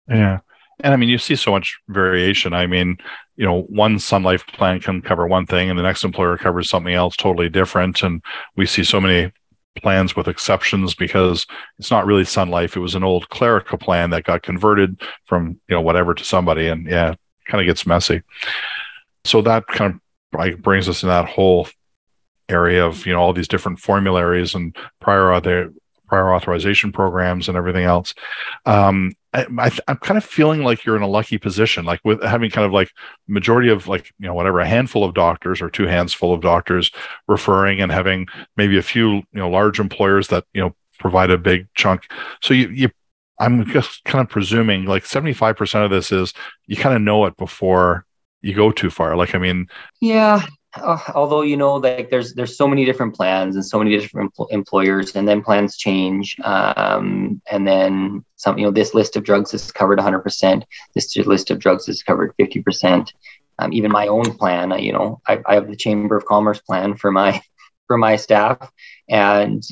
[0.09, 0.40] Yeah.
[0.83, 2.53] And I mean, you see so much variation.
[2.53, 2.99] I mean,
[3.37, 6.68] you know, one Sun Life plan can cover one thing and the next employer covers
[6.68, 8.03] something else totally different.
[8.03, 8.23] And
[8.57, 9.33] we see so many
[9.81, 11.47] plans with exceptions because
[11.79, 12.77] it's not really Sun Life.
[12.77, 16.66] It was an old Clarica plan that got converted from, you know, whatever to somebody.
[16.66, 17.14] And yeah,
[17.47, 18.23] kind of gets messy.
[19.25, 21.68] So that kind of like brings us in that whole
[22.49, 25.73] area of, you know, all these different formularies and prior other
[26.07, 28.14] prior authorization programs and everything else.
[28.66, 32.51] Um, I, am kind of feeling like you're in a lucky position, like with having
[32.51, 32.90] kind of like
[33.27, 36.42] majority of like you know whatever a handful of doctors or two hands full of
[36.42, 36.90] doctors
[37.29, 41.38] referring, and having maybe a few you know large employers that you know provide a
[41.38, 42.11] big chunk.
[42.42, 42.90] So you you
[43.38, 46.33] I'm just kind of presuming like 75% of this is
[46.66, 48.05] you kind of know it before
[48.42, 49.16] you go too far.
[49.16, 49.68] Like I mean,
[50.01, 50.45] yeah,
[51.14, 54.50] although you know like there's there's so many different plans and so many different empl-
[54.50, 59.52] employers and then plans change um, and then some you know this list of drugs
[59.52, 60.62] is covered 100%
[60.94, 63.12] this list of drugs is covered 50%
[63.58, 66.96] um, even my own plan you know I, I have the chamber of commerce plan
[66.96, 67.42] for my
[67.87, 68.70] for my staff
[69.11, 69.62] and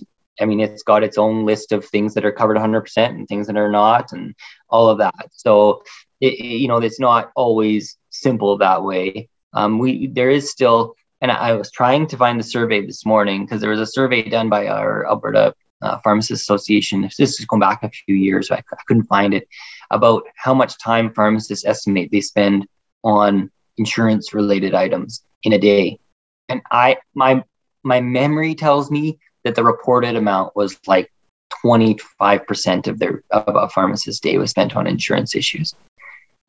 [0.41, 3.47] I mean, it's got its own list of things that are covered 100% and things
[3.47, 4.35] that are not, and
[4.71, 5.29] all of that.
[5.33, 5.83] So,
[6.21, 9.29] it, you know, it's not always simple that way.
[9.53, 13.45] Um, we there is still, and I was trying to find the survey this morning
[13.45, 17.03] because there was a survey done by our Alberta uh, Pharmacists Association.
[17.19, 19.49] This is going back a few years, I, I couldn't find it
[19.91, 22.67] about how much time pharmacists estimate they spend
[23.03, 25.99] on insurance related items in a day.
[26.49, 27.43] And I my
[27.83, 31.11] my memory tells me that the reported amount was like
[31.65, 35.75] 25% of their of a pharmacist's day was spent on insurance issues,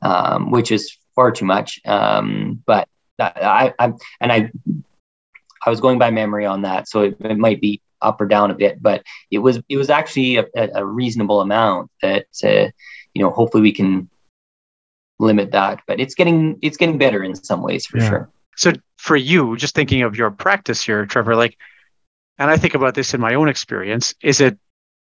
[0.02, 1.80] um, which is far too much.
[1.86, 2.88] Um, but
[3.20, 4.52] I, I, and I,
[5.66, 8.52] I was going by memory on that, so it, it might be up or down
[8.52, 12.70] a bit, but it was it was actually a, a reasonable amount that uh,
[13.14, 14.10] you know hopefully we can
[15.20, 15.82] limit that.
[15.88, 18.10] But it's getting it's getting better in some ways for yeah.
[18.10, 18.30] sure.
[18.58, 21.58] So for you, just thinking of your practice here, Trevor, like,
[22.38, 24.58] and I think about this in my own experience, is it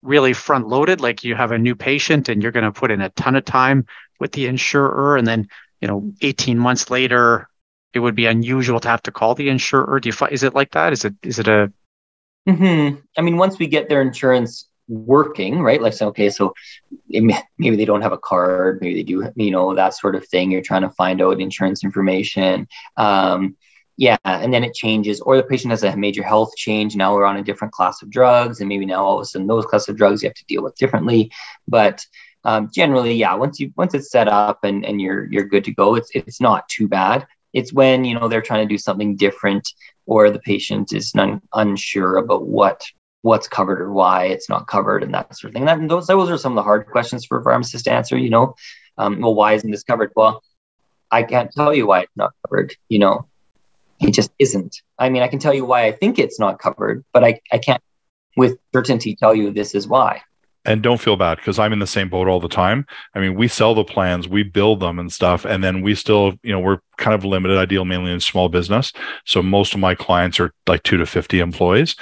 [0.02, 1.00] really front loaded?
[1.00, 3.44] Like you have a new patient and you're going to put in a ton of
[3.44, 3.86] time
[4.20, 5.48] with the insurer, and then
[5.82, 7.48] you know, 18 months later,
[7.92, 9.98] it would be unusual to have to call the insurer.
[9.98, 10.92] Do you find, is it like that?
[10.92, 11.72] Is it, is it a?
[12.48, 13.00] Mm-hmm.
[13.18, 15.82] I mean, once we get their insurance working, right?
[15.82, 16.54] Like, so, okay, so
[17.08, 20.52] maybe they don't have a card, maybe they do, you know, that sort of thing.
[20.52, 22.68] You're trying to find out insurance information.
[22.96, 23.56] Um,
[23.96, 26.96] yeah, and then it changes, or the patient has a major health change.
[26.96, 29.46] Now we're on a different class of drugs, and maybe now all of a sudden
[29.46, 31.30] those class of drugs you have to deal with differently.
[31.68, 32.04] But
[32.44, 35.74] um, generally, yeah, once you once it's set up and, and you're you're good to
[35.74, 37.26] go, it's it's not too bad.
[37.52, 39.68] It's when you know they're trying to do something different
[40.06, 42.84] or the patient is un, unsure about what
[43.20, 45.64] what's covered or why it's not covered and that sort of thing.
[45.66, 48.16] That, those those are some of the hard questions for pharmacists to answer.
[48.16, 48.54] You know,
[48.98, 50.12] um, well, why isn't this covered?
[50.16, 50.42] Well,
[51.10, 52.74] I can't tell you why it's not covered.
[52.88, 53.28] You know,
[54.02, 54.82] it just isn't.
[54.98, 57.58] I mean, I can tell you why I think it's not covered, but I I
[57.58, 57.82] can't
[58.36, 60.22] with certainty tell you this is why
[60.64, 62.86] and don't feel bad because I'm in the same boat all the time.
[63.14, 66.34] I mean, we sell the plans, we build them and stuff, and then we still,
[66.42, 67.58] you know, we're kind of limited.
[67.58, 68.92] I deal mainly in small business,
[69.24, 71.96] so most of my clients are like two to fifty employees,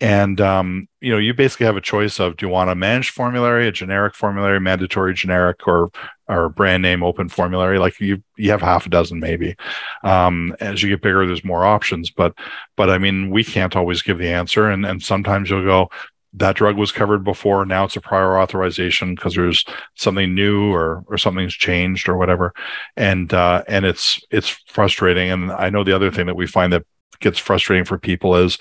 [0.00, 3.10] and um, you know, you basically have a choice of do you want a managed
[3.10, 5.90] formulary, a generic formulary, mandatory generic, or
[6.28, 7.78] or brand name open formulary.
[7.78, 9.56] Like you, you have half a dozen maybe.
[10.02, 12.34] Um, as you get bigger, there's more options, but
[12.76, 15.90] but I mean, we can't always give the answer, and and sometimes you'll go,
[16.36, 17.64] that drug was covered before.
[17.64, 19.64] Now it's a prior authorization because there's
[19.94, 22.52] something new or or something's changed or whatever,
[22.96, 25.30] and uh, and it's it's frustrating.
[25.30, 26.84] And I know the other thing that we find that
[27.20, 28.58] gets frustrating for people is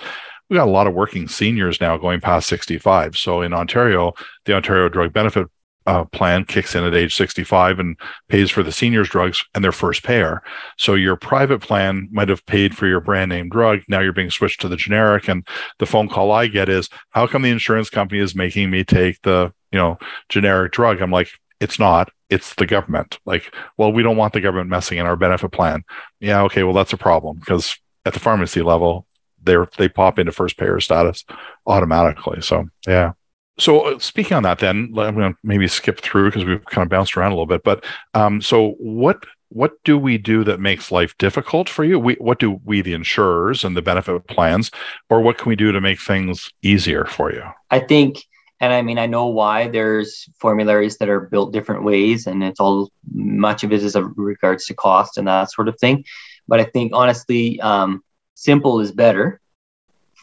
[0.50, 3.18] we got a lot of working seniors now going past 65.
[3.18, 4.14] So in Ontario,
[4.46, 5.48] the Ontario Drug Benefit
[5.86, 9.72] uh, plan kicks in at age 65 and pays for the seniors drugs and their
[9.72, 10.42] first payer.
[10.78, 13.82] So your private plan might have paid for your brand name drug.
[13.88, 15.28] Now you're being switched to the generic.
[15.28, 15.48] And
[15.80, 19.22] the phone call I get is, how come the insurance company is making me take
[19.22, 19.98] the, you know,
[20.30, 21.02] generic drug?
[21.02, 21.30] I'm like,
[21.60, 22.12] it's not.
[22.30, 23.20] It's the government.
[23.26, 25.84] Like, well, we don't want the government messing in our benefit plan.
[26.20, 29.06] Yeah, okay, well, that's a problem because at the pharmacy level,
[29.42, 31.24] they're they pop into first payer status
[31.68, 32.42] automatically.
[32.42, 33.14] So yeah.
[33.58, 36.84] So uh, speaking on that, then I'm going to maybe skip through because we've kind
[36.84, 37.64] of bounced around a little bit.
[37.64, 42.00] But um, so what what do we do that makes life difficult for you?
[42.00, 44.72] We what do we the insurers and the benefit plans,
[45.10, 47.44] or what can we do to make things easier for you?
[47.72, 48.26] I think,
[48.60, 52.60] and I mean, I know why there's formularies that are built different ways, and it's
[52.60, 56.04] all much of it is regards to cost and that sort of thing.
[56.48, 58.04] But I think honestly, um,
[58.34, 59.40] simple is better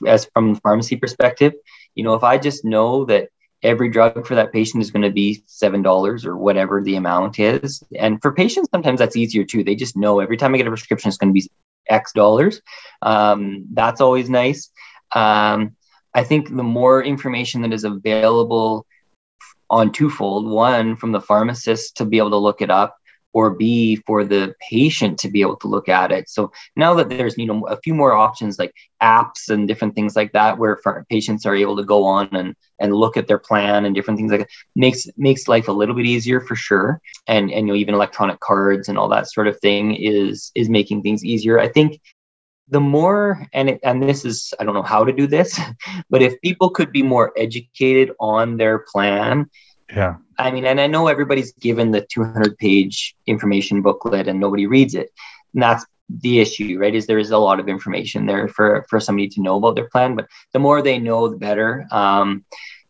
[0.06, 1.54] as from the pharmacy perspective
[1.94, 3.28] you know if i just know that
[3.62, 7.38] every drug for that patient is going to be seven dollars or whatever the amount
[7.38, 9.62] is and for patients sometimes that's easier too.
[9.62, 11.48] They just know every time i get a prescription it's going to be
[11.88, 12.60] x dollars.
[13.02, 14.70] Um, that's always nice.
[15.14, 15.76] Um,
[16.14, 18.86] i think the more information that is available
[19.70, 22.96] on twofold one from the pharmacist to be able to look it up
[23.32, 26.28] or B for the patient to be able to look at it.
[26.28, 30.14] So now that there's you know a few more options like apps and different things
[30.16, 33.84] like that, where patients are able to go on and and look at their plan
[33.84, 37.00] and different things like that, makes makes life a little bit easier for sure.
[37.26, 40.68] And and you know even electronic cards and all that sort of thing is is
[40.68, 41.58] making things easier.
[41.58, 42.00] I think
[42.68, 45.60] the more and it, and this is I don't know how to do this,
[46.10, 49.48] but if people could be more educated on their plan
[49.94, 50.16] yeah.
[50.38, 54.94] I mean, and I know everybody's given the 200 page information booklet and nobody reads
[54.94, 55.10] it.
[55.54, 56.94] And that's the issue, right?
[56.94, 59.88] Is there is a lot of information there for, for somebody to know about their
[59.88, 61.86] plan, but the more they know, the better.
[61.90, 62.44] Um,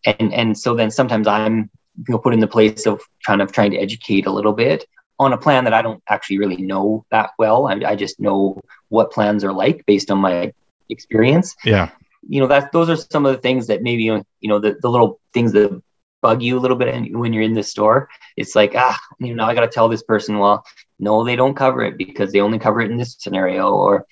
[0.05, 3.53] and, and so then sometimes I'm you know, put in the place of kind of
[3.53, 4.87] trying to educate a little bit
[5.19, 7.67] on a plan that I don't actually really know that well.
[7.67, 10.53] I, I just know what plans are like based on my
[10.89, 11.55] experience.
[11.65, 11.91] Yeah.
[12.29, 14.91] You know, that those are some of the things that maybe, you know, the, the
[14.91, 15.83] little things that
[16.23, 18.09] bug you a little bit when you're in the store.
[18.37, 20.65] It's like, ah, you know, I got to tell this person, well,
[20.99, 23.71] no, they don't cover it because they only cover it in this scenario.
[23.73, 24.07] Or,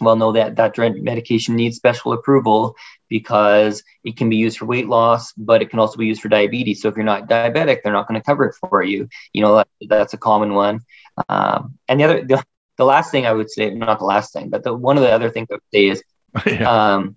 [0.00, 2.76] well, no, that, that medication needs special approval
[3.08, 6.28] because it can be used for weight loss, but it can also be used for
[6.28, 6.80] diabetes.
[6.80, 9.08] So if you're not diabetic, they're not going to cover it for you.
[9.32, 10.80] You know, that, that's a common one.
[11.28, 12.42] Um, and the other, the,
[12.78, 15.10] the last thing I would say, not the last thing, but the, one of the
[15.10, 16.02] other things I would say is,
[16.46, 16.94] yeah.
[16.94, 17.16] um,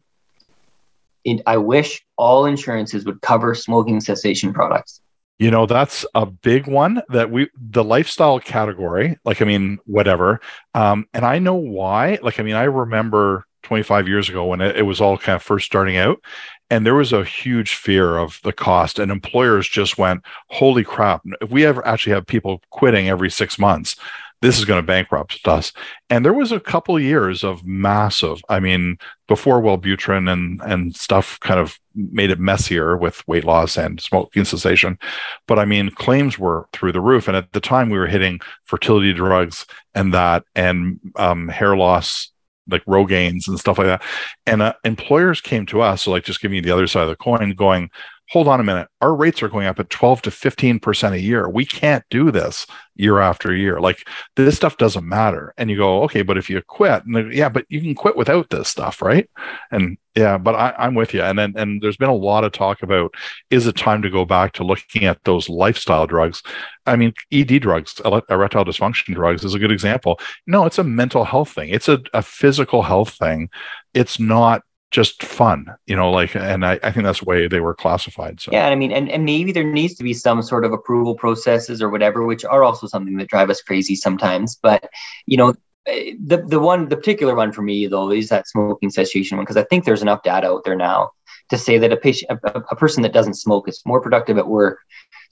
[1.25, 5.01] it, I wish all insurances would cover smoking cessation products.
[5.37, 10.39] You know, that's a big one that we, the lifestyle category, like, I mean, whatever.
[10.73, 12.19] Um, and I know why.
[12.21, 15.43] Like, I mean, I remember 25 years ago when it, it was all kind of
[15.43, 16.21] first starting out
[16.69, 21.21] and there was a huge fear of the cost and employers just went holy crap
[21.41, 23.95] if we ever actually have people quitting every six months
[24.41, 25.71] this is going to bankrupt us.
[26.09, 31.39] And there was a couple years of massive, I mean, before Wellbutrin and, and stuff
[31.39, 34.99] kind of made it messier with weight loss and smoking cessation.
[35.47, 37.27] But I mean, claims were through the roof.
[37.27, 42.31] And at the time, we were hitting fertility drugs and that, and um, hair loss
[42.67, 44.03] like Rogaines and stuff like that.
[44.45, 47.09] And uh, employers came to us, so like just giving you the other side of
[47.09, 47.89] the coin, going,
[48.29, 51.47] hold on a minute, our rates are going up at 12 to 15% a year.
[51.47, 52.65] We can't do this
[52.95, 53.79] year after year.
[53.79, 55.53] Like this stuff doesn't matter.
[55.57, 58.49] And you go, okay, but if you quit, and yeah, but you can quit without
[58.49, 59.29] this stuff, right?
[59.69, 61.21] And yeah, but I, am with you.
[61.21, 63.13] And then and there's been a lot of talk about
[63.51, 66.41] is it time to go back to looking at those lifestyle drugs?
[66.85, 70.19] I mean, ED drugs, erectile dysfunction drugs, is a good example.
[70.47, 71.69] No, it's a mental health thing.
[71.69, 73.49] It's a, a physical health thing.
[73.93, 77.59] It's not just fun, you know, like, and I, I think that's the way they
[77.59, 78.39] were classified.
[78.39, 81.15] So, yeah, I mean, and, and maybe there needs to be some sort of approval
[81.15, 84.57] processes or whatever, which are also something that drive us crazy sometimes.
[84.61, 84.89] But,
[85.25, 85.55] you know,
[85.87, 89.43] eh, the, the one, the particular one for me though, is that smoking cessation one,
[89.43, 91.11] because I think there's enough data out there now
[91.49, 94.47] to say that a patient, a, a person that doesn't smoke is more productive at
[94.47, 94.79] work.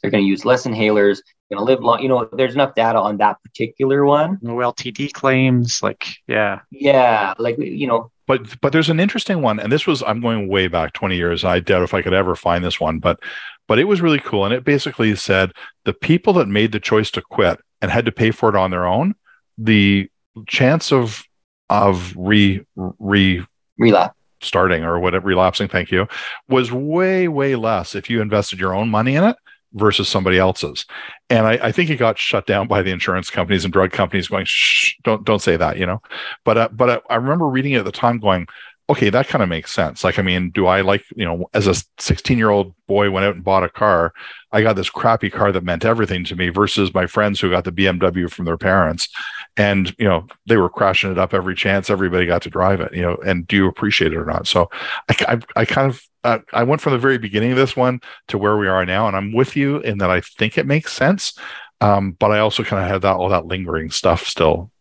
[0.02, 2.02] They're going to use less inhalers, going to live long.
[2.02, 4.38] You know, there's enough data on that particular one.
[4.42, 9.60] No LTD claims, like yeah, yeah, like you know, but but there's an interesting one
[9.60, 12.36] and this was i'm going way back 20 years i doubt if i could ever
[12.36, 13.20] find this one but
[13.68, 15.52] but it was really cool and it basically said
[15.86, 18.72] the people that made the choice to quit and had to pay for it on
[18.72, 19.14] their own
[19.58, 20.10] the
[20.48, 21.24] chance of
[21.70, 23.46] of re re
[23.78, 24.16] relapse.
[24.42, 26.08] starting or whatever relapsing thank you
[26.50, 29.36] was way way less if you invested your own money in it
[29.74, 30.86] versus somebody else's.
[31.30, 34.28] And I, I, think it got shut down by the insurance companies and drug companies
[34.28, 36.02] going, Shh, don't don't say that, you know.
[36.46, 38.48] But uh, but I, I remember reading it at the time, going,
[38.90, 40.04] okay, that kind of makes sense.
[40.04, 43.26] Like, I mean, do I like, you know, as a 16 year old boy went
[43.26, 44.14] out and bought a car,
[44.52, 47.64] I got this crappy car that meant everything to me versus my friends who got
[47.64, 49.08] the BMW from their parents.
[49.56, 51.90] And, you know, they were crashing it up every chance.
[51.90, 54.48] Everybody got to drive it, you know, and do you appreciate it or not?
[54.48, 54.70] So
[55.10, 58.02] I, I, I kind of, uh, I went from the very beginning of this one
[58.30, 59.08] to where we are now.
[59.08, 61.38] And I'm with you in that I think it makes sense.
[61.80, 64.72] Um, but I also kind of had that, all that lingering stuff still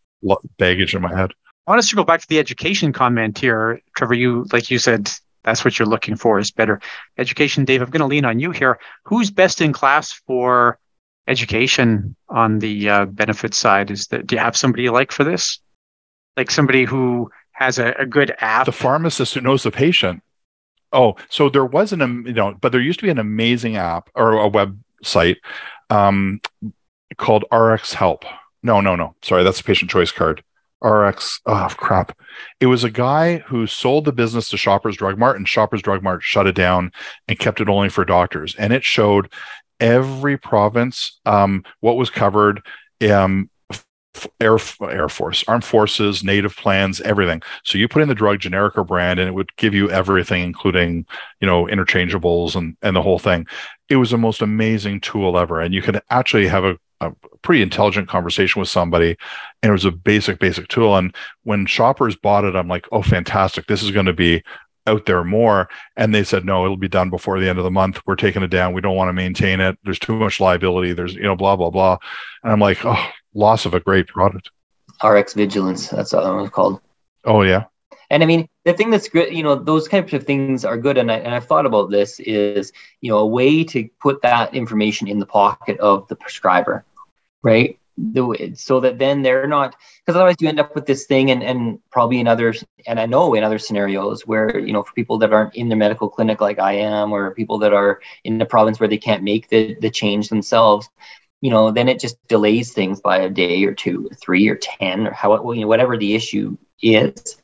[0.59, 1.32] baggage in my head.
[1.67, 3.81] I want to circle back to the education comment here.
[3.97, 5.11] Trevor, you, like you said,
[5.45, 6.81] that's what you're looking for is better
[7.19, 7.65] education.
[7.65, 8.79] Dave, I'm going to lean on you here.
[9.05, 10.79] Who's best in class for
[11.29, 13.91] education on the uh, benefit side?
[13.91, 15.61] Is that do you have somebody you like for this?
[16.37, 18.67] Like somebody who has a, a good app?
[18.67, 20.23] The pharmacist who knows the patient.
[20.93, 24.11] Oh, so there was an you know, but there used to be an amazing app
[24.15, 25.37] or a website
[25.91, 26.41] um,
[27.19, 28.25] called RX Help.
[28.65, 29.15] No, no, no.
[29.23, 30.43] Sorry, that's a patient choice card.
[30.83, 31.41] RX.
[31.47, 32.18] Oh crap!
[32.61, 36.03] It was a guy who sold the business to Shoppers Drug Mart, and Shoppers Drug
[36.03, 36.93] Mart shut it down
[37.28, 38.55] and kept it only for doctors.
[38.57, 39.33] And it showed
[39.80, 42.62] every province um, what was covered.
[43.09, 43.51] Um,
[44.41, 47.43] Air Air Force, Armed Forces, Native plans, everything.
[47.64, 50.43] So you put in the drug, generic or brand, and it would give you everything,
[50.43, 51.07] including
[51.41, 53.47] you know interchangeables and and the whole thing.
[53.89, 57.62] It was the most amazing tool ever, and you could actually have a a pretty
[57.62, 59.16] intelligent conversation with somebody
[59.62, 60.96] and it was a basic basic tool.
[60.96, 63.66] And when shoppers bought it i'm like oh fantastic.
[63.66, 64.42] This is going to be
[64.86, 65.68] out there more.
[65.96, 68.00] And they said no it'll be done before the end of the month.
[68.07, 68.74] We're taking it down.
[68.74, 69.78] We don't want to maintain it.
[69.84, 70.92] There's too much liability.
[70.92, 71.98] There's you know blah blah blah.
[72.42, 74.50] And i'm like oh loss of a great product.
[75.03, 75.88] Rx vigilance.
[75.88, 76.80] That's what it was called.
[77.24, 77.64] Oh yeah.
[78.12, 80.98] And I mean, the thing that's good, you know, those types of things are good.
[80.98, 84.55] And, I, and I've thought about this is, you know, a way to put that
[84.55, 86.84] information in the pocket of the prescriber
[87.43, 87.78] right?
[87.99, 91.43] The, so that then they're not because otherwise you end up with this thing and
[91.43, 95.18] and probably in others and I know in other scenarios where you know for people
[95.18, 98.47] that aren't in the medical clinic like I am or people that are in the
[98.47, 100.88] province where they can't make the the change themselves
[101.43, 104.57] you know then it just delays things by a day or two or three or
[104.57, 107.36] ten or how you know whatever the issue is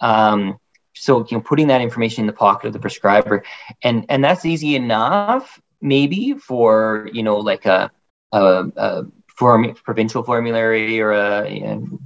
[0.00, 0.58] um,
[0.94, 3.44] so you know putting that information in the pocket of the prescriber
[3.82, 7.90] and and that's easy enough maybe for you know like a,
[8.32, 9.02] a, a
[9.34, 11.98] form, provincial formulary or a you know,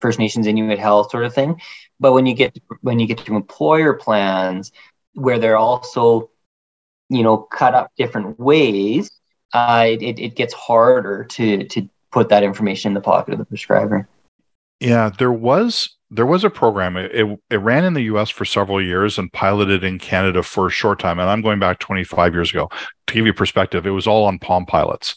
[0.00, 1.60] First Nations Inuit Health sort of thing.
[1.98, 4.72] But when you get when you get to employer plans
[5.14, 6.30] where they're also,
[7.08, 9.10] you know, cut up different ways,
[9.52, 13.44] uh, it, it gets harder to to put that information in the pocket of the
[13.44, 14.08] prescriber.
[14.80, 16.96] Yeah, there was there was a program.
[16.96, 20.66] It, it, it, ran in the US for several years and piloted in Canada for
[20.66, 21.20] a short time.
[21.20, 22.68] And I'm going back 25 years ago.
[23.06, 25.16] To give you perspective, it was all on Palm Pilots.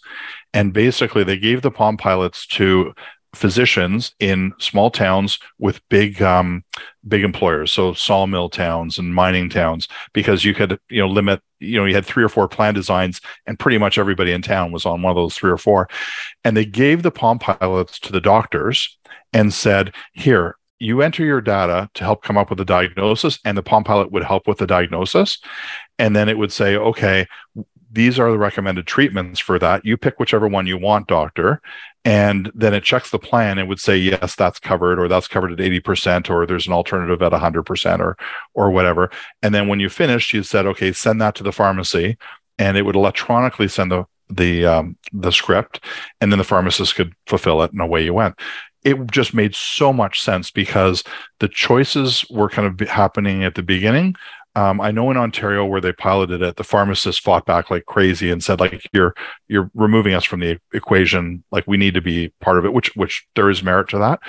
[0.54, 2.94] And basically, they gave the Palm Pilots to
[3.34, 6.64] physicians in small towns with big um,
[7.08, 7.72] big employers.
[7.72, 11.96] So sawmill towns and mining towns because you could you know limit you know you
[11.96, 15.12] had three or four plan designs and pretty much everybody in town was on one
[15.12, 15.90] of those three or four.
[16.44, 18.98] And they gave the palm pilots to the doctors
[19.32, 23.58] and said here you enter your data to help come up with a diagnosis and
[23.58, 25.40] the palm pilot would help with the diagnosis.
[25.98, 27.26] And then it would say okay
[27.94, 29.86] these are the recommended treatments for that.
[29.86, 31.62] You pick whichever one you want, doctor.
[32.04, 35.54] And then it checks the plan and would say, yes, that's covered, or that's covered
[35.54, 38.18] at 80%, or there's an alternative at 100%, or,
[38.56, 39.10] or whatever.
[39.42, 42.18] And then when you finished, you said, okay, send that to the pharmacy.
[42.58, 45.80] And it would electronically send the, the, um, the script.
[46.20, 48.36] And then the pharmacist could fulfill it, and away you went
[48.86, 51.06] it just made so much sense because
[51.40, 54.14] the choices were kind of happening at the beginning
[54.56, 58.30] um, I know in Ontario where they piloted it, the pharmacists fought back like crazy
[58.30, 59.16] and said, like, you're
[59.48, 61.44] you're removing us from the equation.
[61.52, 64.20] Like, we need to be part of it, which which there is merit to that.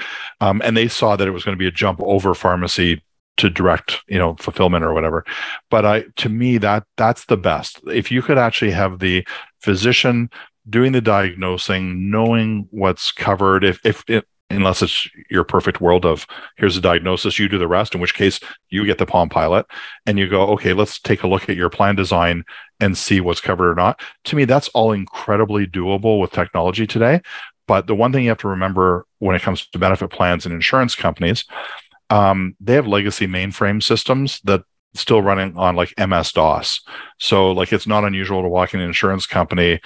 [0.40, 3.02] Um, and they saw that it was going to be a jump over pharmacy
[3.36, 5.24] to direct, you know, fulfillment or whatever.
[5.68, 7.80] But I, to me, that that's the best.
[7.86, 9.26] If you could actually have the
[9.60, 10.30] physician
[10.70, 16.26] doing the diagnosing, knowing what's covered, if if it, unless it's your perfect world of
[16.56, 19.66] here's a diagnosis, you do the rest, in which case you get the Palm Pilot
[20.06, 22.44] and you go, okay, let's take a look at your plan design
[22.80, 24.00] and see what's covered or not.
[24.24, 27.20] To me, that's all incredibly doable with technology today.
[27.66, 30.54] But the one thing you have to remember when it comes to benefit plans and
[30.54, 31.44] insurance companies,
[32.10, 34.62] um, they have legacy mainframe systems that
[34.94, 36.80] still running on like MS DOS.
[37.18, 39.80] So like it's not unusual to walk in an insurance company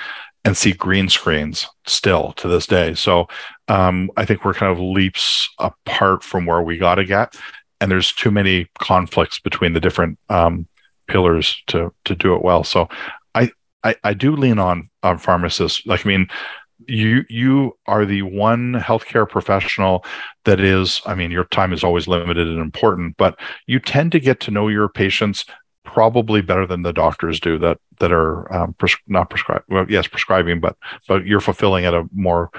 [0.44, 2.94] and see green screens still to this day.
[2.94, 3.26] So
[3.68, 7.36] um, I think we're kind of leaps apart from where we got to get,
[7.80, 10.66] and there's too many conflicts between the different um,
[11.06, 12.64] pillars to to do it well.
[12.64, 12.88] So
[13.34, 13.50] I,
[13.84, 15.86] I I do lean on on pharmacists.
[15.86, 16.28] Like I mean,
[16.86, 20.04] you you are the one healthcare professional
[20.44, 24.20] that is i mean your time is always limited and important but you tend to
[24.20, 25.44] get to know your patients
[25.84, 30.06] probably better than the doctors do that that are um, pres- not prescribed well yes
[30.06, 30.76] prescribing but
[31.08, 32.50] but you're fulfilling at a more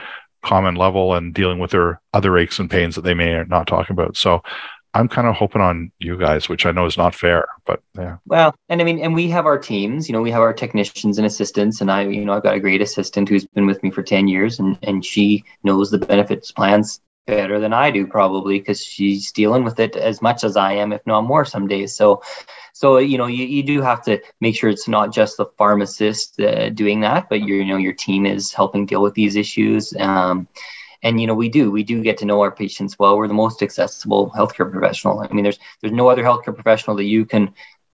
[0.44, 3.90] common level and dealing with their other aches and pains that they may not talk
[3.90, 4.42] about so
[4.94, 8.18] I'm kind of hoping on you guys, which I know is not fair, but yeah.
[8.26, 11.20] Well, and I mean, and we have our teams, you know, we have our technicians
[11.20, 13.92] and assistants, and I, you know, I've got a great assistant who's been with me
[13.92, 18.60] for 10 years and, and she knows the benefits plans better than I do probably
[18.60, 21.96] because she's dealing with it as much as I am, if not more some days.
[21.96, 22.22] So,
[22.74, 26.40] so, you know, you, you do have to make sure it's not just the pharmacist
[26.40, 29.94] uh, doing that, but you know, your team is helping deal with these issues.
[29.98, 30.48] Um,
[31.02, 33.34] and you know we do we do get to know our patients well we're the
[33.34, 37.54] most accessible healthcare professional i mean there's there's no other healthcare professional that you can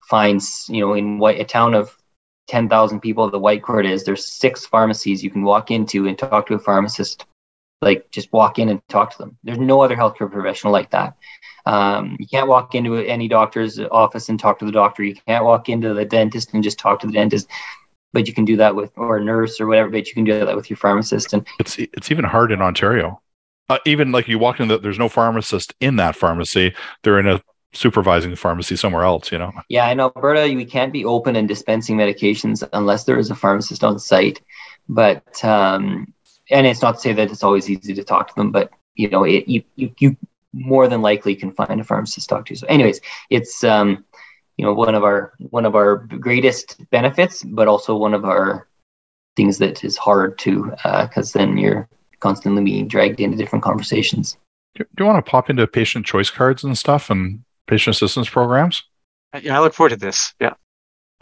[0.09, 1.95] find you know in what a town of
[2.47, 6.53] 10,000 people the Whitecourt is there's six pharmacies you can walk into and talk to
[6.53, 7.25] a pharmacist
[7.81, 9.37] like just walk in and talk to them.
[9.43, 11.15] There's no other healthcare professional like that.
[11.65, 15.03] Um, you can't walk into any doctor's office and talk to the doctor.
[15.03, 17.49] You can't walk into the dentist and just talk to the dentist.
[18.13, 20.45] But you can do that with or a nurse or whatever but you can do
[20.45, 21.33] that with your pharmacist.
[21.33, 23.21] And it's it's even hard in ontario.
[23.67, 26.73] Uh, even like you walk in the, there's no pharmacist in that pharmacy.
[27.03, 27.41] They're in a
[27.73, 29.51] supervising the pharmacy somewhere else you know?
[29.67, 33.83] Yeah in alberta we can't be open and dispensing medications unless there is a pharmacist
[33.83, 34.41] on site.
[34.87, 36.13] But um
[36.51, 39.09] and it's not to say that it's always easy to talk to them but you
[39.09, 40.17] know it, you, you you
[40.55, 42.55] more than likely can find a pharmacist to talk to.
[42.55, 44.05] So anyways it's um
[44.57, 48.67] you know one of our one of our greatest benefits but also one of our
[49.35, 50.71] things that is hard to
[51.01, 51.89] because uh, then you're
[52.21, 54.37] constantly being dragged into different conversations.
[54.75, 58.83] Do you want to pop into patient choice cards and stuff and patient assistance programs?
[59.41, 60.53] Yeah i look forward to this yeah.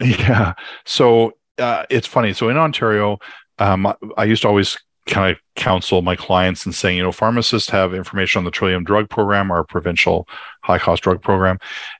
[0.00, 0.54] Yeah
[0.84, 3.18] so uh, it's funny so in ontario
[3.58, 7.68] um, i used to always kind of counsel my clients and saying, you know, pharmacists
[7.70, 10.26] have information on the Trillium Drug Program, our provincial
[10.62, 11.58] high cost drug program,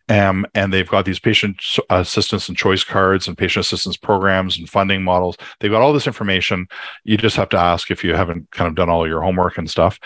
[0.09, 4.71] um, and they've got these patient assistance and choice cards and patient assistance programs and
[4.71, 5.37] funding models.
[5.61, 6.67] They've got all this information.
[7.05, 9.71] You just have to ask if you haven't kind of done all your homework and
[9.71, 9.99] stuff.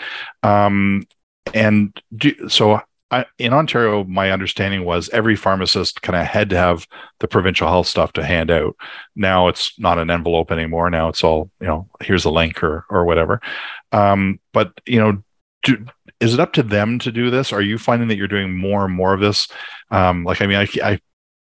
[0.43, 1.05] Um,
[1.53, 2.81] and do, so
[3.11, 6.87] I, in Ontario, my understanding was every pharmacist kind of had to have
[7.19, 8.75] the provincial health stuff to hand out.
[9.15, 10.89] Now it's not an envelope anymore.
[10.89, 11.89] Now it's all you know.
[12.01, 13.41] Here's a link or or whatever.
[13.91, 15.23] Um, but you know,
[15.63, 15.85] do,
[16.19, 17.51] is it up to them to do this?
[17.51, 19.47] Are you finding that you're doing more and more of this?
[19.89, 20.99] Um, like, I mean, I, I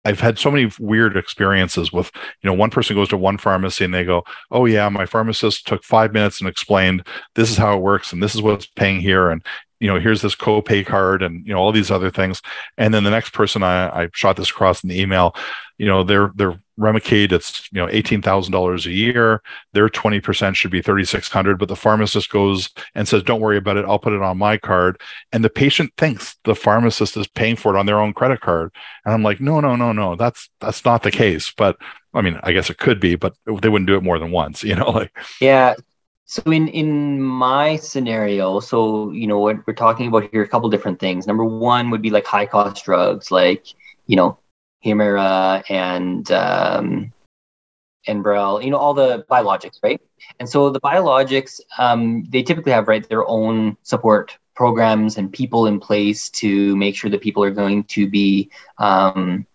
[0.07, 3.85] I've had so many weird experiences with, you know, one person goes to one pharmacy
[3.85, 7.05] and they go, "Oh yeah, my pharmacist took five minutes and explained
[7.35, 9.45] this is how it works and this is what's paying here, and
[9.81, 12.43] you know, here's this co-pay card and you know all these other things.
[12.79, 15.35] And then the next person I, I shot this across in the email,
[15.79, 19.43] you know, their their Remicade, it's you know eighteen thousand dollars a year.
[19.73, 23.41] Their twenty percent should be thirty six hundred, but the pharmacist goes and says, "Don't
[23.41, 23.87] worry about it.
[23.87, 25.01] I'll put it on my card."
[25.33, 28.75] And the patient thinks the pharmacist is paying for it on their own credit card.
[29.07, 30.17] And I'm like, "No, no, no, no.
[30.17, 31.79] That's that's not the case." But
[32.13, 34.63] I mean, I guess it could be, but they wouldn't do it more than once,
[34.65, 34.91] you know.
[34.91, 35.77] Like, yeah,
[36.27, 40.69] so in in my scenario, so you know what we're talking about here, a couple
[40.69, 41.27] different things.
[41.27, 43.67] Number one would be like high cost drugs, like
[44.07, 44.37] you know
[44.85, 47.13] Humira and um,
[48.09, 50.01] Enbrel, you know all the biologics, right?
[50.41, 55.67] And so the biologics, um, they typically have right their own support programs and people
[55.67, 59.47] in place to make sure that people are going to be um,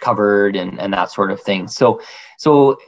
[0.00, 1.66] covered and and that sort of thing.
[1.66, 2.00] So
[2.38, 2.78] so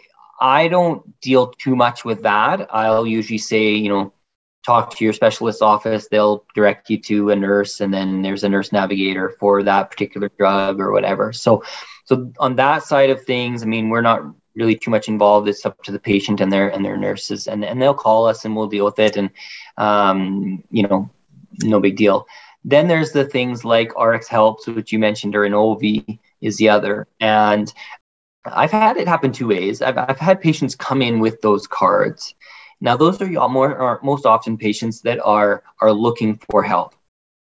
[0.41, 2.69] I don't deal too much with that.
[2.71, 4.13] I'll usually say, you know,
[4.65, 6.09] talk to your specialist office.
[6.09, 10.31] They'll direct you to a nurse, and then there's a nurse navigator for that particular
[10.39, 11.33] drug or whatever.
[11.33, 11.63] So,
[12.05, 14.23] so on that side of things, I mean, we're not
[14.55, 15.49] really too much involved.
[15.49, 18.45] It's up to the patient and their and their nurses, and and they'll call us
[18.45, 19.31] and we'll deal with it, and
[19.77, 21.11] um, you know,
[21.63, 22.27] no big deal.
[22.65, 27.07] Then there's the things like RX Helps, which you mentioned, or Inovi is the other.
[27.21, 27.73] And
[28.45, 29.83] I've had it happen two ways.
[29.83, 32.35] I've, I've had patients come in with those cards.
[32.81, 36.95] Now, those are more are most often patients that are are looking for help,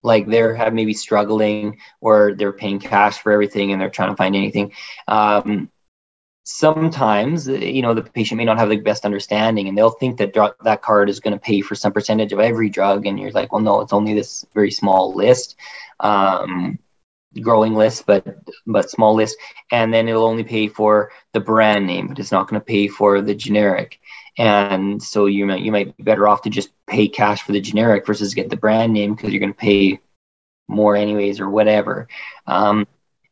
[0.02, 4.16] like they're have maybe struggling or they're paying cash for everything and they're trying to
[4.16, 4.72] find anything.
[5.08, 5.70] Um,
[6.44, 10.34] sometimes, you know, the patient may not have the best understanding and they'll think that
[10.64, 13.52] that card is going to pay for some percentage of every drug, and you're like,
[13.52, 15.56] well, no, it's only this very small list.
[16.00, 16.78] Um,
[17.40, 18.26] growing list, but
[18.66, 19.36] but small list,
[19.70, 22.88] and then it'll only pay for the brand name, but it's not going to pay
[22.88, 24.00] for the generic.
[24.38, 27.60] And so you might you might be better off to just pay cash for the
[27.60, 30.00] generic versus get the brand name because you're going to pay
[30.68, 32.08] more anyways or whatever.
[32.46, 32.86] Um,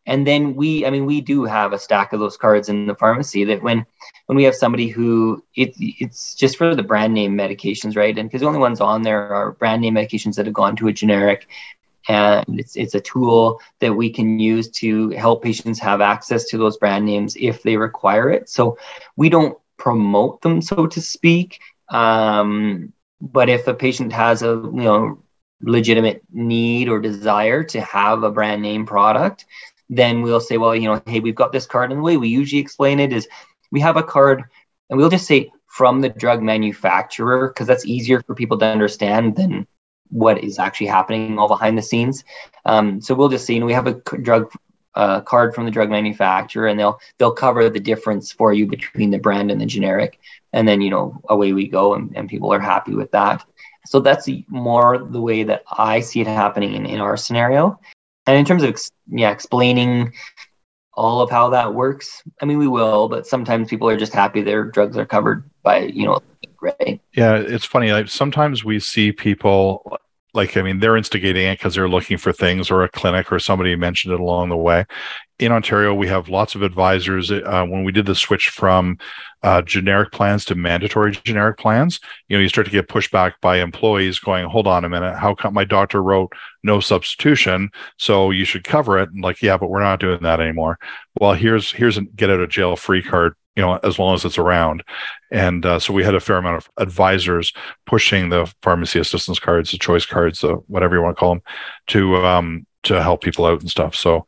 [0.09, 2.94] and then we i mean we do have a stack of those cards in the
[2.94, 3.86] pharmacy that when
[4.26, 8.28] when we have somebody who it, it's just for the brand name medications right and
[8.28, 10.92] because the only ones on there are brand name medications that have gone to a
[10.92, 11.46] generic
[12.09, 16.59] and it's, it's a tool that we can use to help patients have access to
[16.59, 18.79] those brand names if they require it so
[19.17, 24.71] we don't promote them so to speak um, but if a patient has a you
[24.73, 25.23] know
[25.61, 29.45] legitimate need or desire to have a brand name product
[29.89, 31.91] then we'll say, well, you know, hey, we've got this card.
[31.91, 33.29] And the way we usually explain it is
[33.71, 34.45] we have a card
[34.91, 39.37] and we'll just say from the drug manufacturer, because that's easier for people to understand
[39.37, 39.67] than
[40.11, 42.25] what is actually happening all behind the scenes.
[42.65, 43.59] Um, so we'll just see.
[43.59, 44.51] know, we have a drug
[44.95, 49.11] uh, card from the drug manufacturer and they'll they'll cover the difference for you between
[49.11, 50.19] the brand and the generic
[50.53, 53.45] and then you know away we go and, and people are happy with that
[53.87, 57.79] so that's more the way that i see it happening in, in our scenario
[58.29, 58.79] and in terms of
[59.11, 60.13] yeah, explaining
[60.93, 64.43] all of how that works, I mean, we will, but sometimes people are just happy
[64.43, 66.21] their drugs are covered by, you know,
[66.61, 67.01] right.
[67.15, 67.93] Yeah, it's funny.
[67.93, 69.99] Like sometimes we see people
[70.35, 73.39] like i mean they're instigating it because they're looking for things or a clinic or
[73.39, 74.85] somebody mentioned it along the way
[75.39, 78.99] in ontario we have lots of advisors uh, when we did the switch from
[79.43, 83.59] uh, generic plans to mandatory generic plans, you know, you start to get pushback by
[83.59, 86.33] employees going, hold on a minute, how come my doctor wrote
[86.63, 87.71] no substitution?
[87.99, 89.11] So you should cover it.
[89.11, 90.79] And like, yeah, but we're not doing that anymore.
[91.21, 94.25] Well, here's, here's a get out of jail free card, you know, as long as
[94.25, 94.85] it's around.
[95.33, 97.53] And uh, so we had a fair amount of advisors
[97.87, 101.43] pushing the pharmacy assistance cards, the choice cards, the whatever you want to call them
[101.89, 103.97] to, um, to help people out and stuff.
[103.97, 104.27] So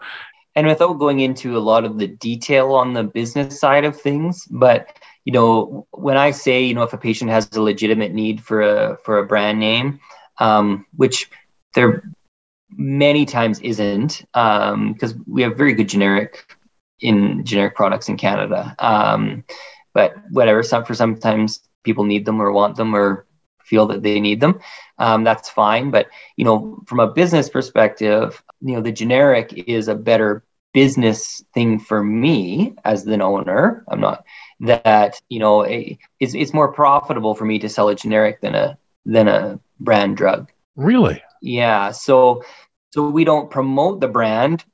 [0.57, 4.47] and without going into a lot of the detail on the business side of things
[4.51, 8.43] but you know when i say you know if a patient has a legitimate need
[8.43, 10.01] for a for a brand name
[10.39, 11.31] um, which
[11.75, 12.03] there
[12.73, 16.57] many times isn't because um, we have very good generic
[17.01, 18.75] in generic products in canada.
[18.79, 19.45] Um,
[19.93, 23.27] but whatever some for sometimes people need them or want them or
[23.65, 24.61] feel that they need them
[24.99, 25.91] um, that's fine.
[25.91, 31.45] But you know from a business perspective you know the generic is a better business
[31.53, 33.85] thing for me as an owner.
[33.89, 34.25] I'm not
[34.61, 38.55] that you know a, it's, it's more profitable for me to sell a generic than
[38.55, 40.51] a than a brand drug.
[40.77, 41.23] Really?
[41.43, 41.91] Yeah.
[41.91, 42.45] So
[42.93, 44.65] so we don't promote the brand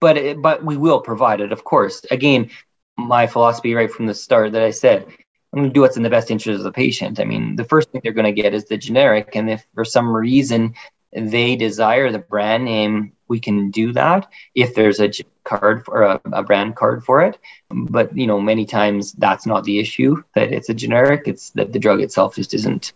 [0.00, 2.50] but it, but we will provide it of course again
[2.96, 5.06] my philosophy right from the start that i said
[5.52, 7.64] i'm going to do what's in the best interest of the patient i mean the
[7.64, 10.74] first thing they're going to get is the generic and if for some reason
[11.12, 15.10] they desire the brand name, we can do that if there's a
[15.44, 17.38] card or a, uh, a, brand card for it.
[17.70, 21.22] But you know, many times that's not the issue that it's a generic.
[21.26, 22.92] It's that the drug itself just isn't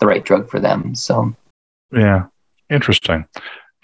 [0.00, 0.94] the right drug for them.
[0.94, 1.34] So,
[1.92, 2.26] yeah,
[2.70, 3.26] interesting.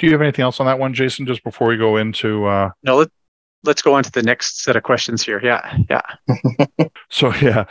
[0.02, 1.26] Do you have anything else on that one, Jason?
[1.26, 2.70] Just before we go into uh...
[2.82, 3.08] no, let,
[3.62, 5.40] let's go on to the next set of questions here.
[5.40, 6.88] Yeah, yeah.
[7.08, 7.66] so yeah,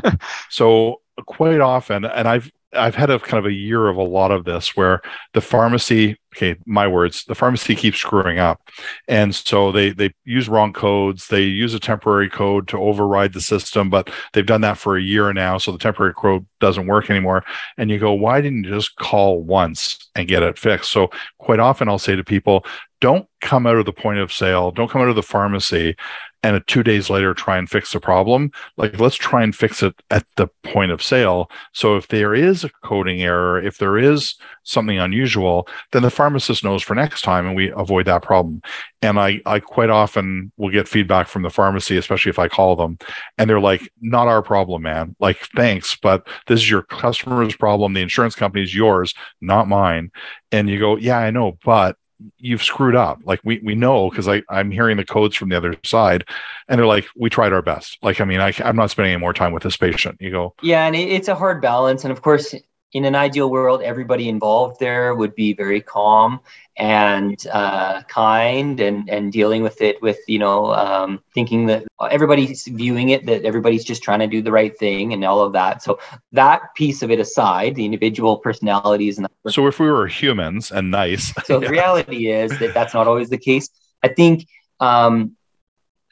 [0.50, 4.30] so quite often, and I've I've had a kind of a year of a lot
[4.30, 5.00] of this where
[5.34, 8.60] the pharmacy, okay, my words, the pharmacy keeps screwing up.
[9.08, 13.40] And so they they use wrong codes, they use a temporary code to override the
[13.40, 17.10] system, but they've done that for a year now, so the temporary code doesn't work
[17.10, 17.44] anymore.
[17.76, 20.92] And you go, why didn't you just call once and get it fixed?
[20.92, 22.64] So quite often I'll say to people,
[23.00, 25.96] don't come out of the point of sale, don't come out of the pharmacy
[26.42, 28.50] and two days later try and fix the problem.
[28.76, 31.50] Like, let's try and fix it at the point of sale.
[31.72, 36.64] So if there is a coding error, if there is something unusual, then the pharmacist
[36.64, 38.62] knows for next time and we avoid that problem.
[39.02, 42.76] And I, I quite often will get feedback from the pharmacy, especially if I call
[42.76, 42.98] them,
[43.38, 45.16] and they're like, not our problem, man.
[45.20, 47.92] Like, thanks, but this is your customer's problem.
[47.92, 50.10] The insurance company is yours, not mine.
[50.52, 51.96] And you go, yeah, I know, but
[52.38, 53.20] you've screwed up.
[53.24, 56.24] Like we we know because I I'm hearing the codes from the other side,
[56.68, 57.98] and they're like, we tried our best.
[58.02, 60.16] Like I mean, I I'm not spending any more time with this patient.
[60.20, 62.54] You go, yeah, and it's a hard balance, and of course,
[62.92, 66.40] in an ideal world, everybody involved there would be very calm
[66.76, 72.66] and uh, kind and and dealing with it with you know um, thinking that everybody's
[72.66, 75.82] viewing it that everybody's just trying to do the right thing and all of that.
[75.82, 76.00] So
[76.32, 80.90] that piece of it aside, the individual personalities and so if we were humans and
[80.90, 81.66] nice, so yeah.
[81.66, 83.68] the reality is that that's not always the case.
[84.02, 84.46] I think.
[84.80, 85.36] Um,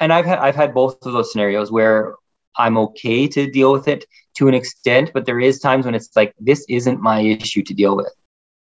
[0.01, 2.15] and I've had I've had both of those scenarios where
[2.57, 4.05] I'm okay to deal with it
[4.39, 7.75] to an extent, but there is times when it's like, this isn't my issue to
[7.75, 8.13] deal with.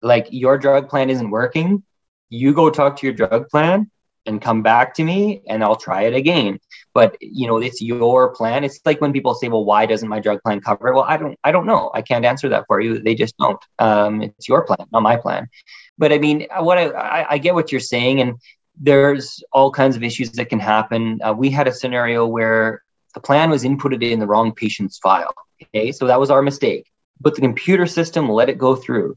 [0.02, 1.82] Like your drug plan isn't working.
[2.28, 3.90] You go talk to your drug plan
[4.26, 6.60] and come back to me and I'll try it again.
[6.92, 8.64] But you know, it's your plan.
[8.64, 10.94] It's like when people say, well, why doesn't my drug plan cover it?
[10.94, 11.90] Well, I don't, I don't know.
[11.94, 12.98] I can't answer that for you.
[12.98, 13.62] They just don't.
[13.78, 15.48] Um, it's your plan, not my plan.
[15.96, 18.20] But I mean, what I, I, I get what you're saying.
[18.20, 18.34] And
[18.78, 21.20] there's all kinds of issues that can happen.
[21.22, 22.82] Uh, we had a scenario where
[23.14, 25.34] the plan was inputted in the wrong patient's file.
[25.62, 26.90] Okay, so that was our mistake.
[27.20, 29.16] But the computer system let it go through.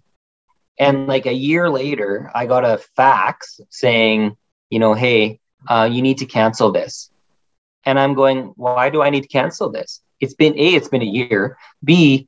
[0.78, 4.36] And like a year later, I got a fax saying,
[4.70, 7.10] you know, hey, uh, you need to cancel this.
[7.86, 10.02] And I'm going, why do I need to cancel this?
[10.20, 11.58] It's been A, it's been a year.
[11.84, 12.28] B,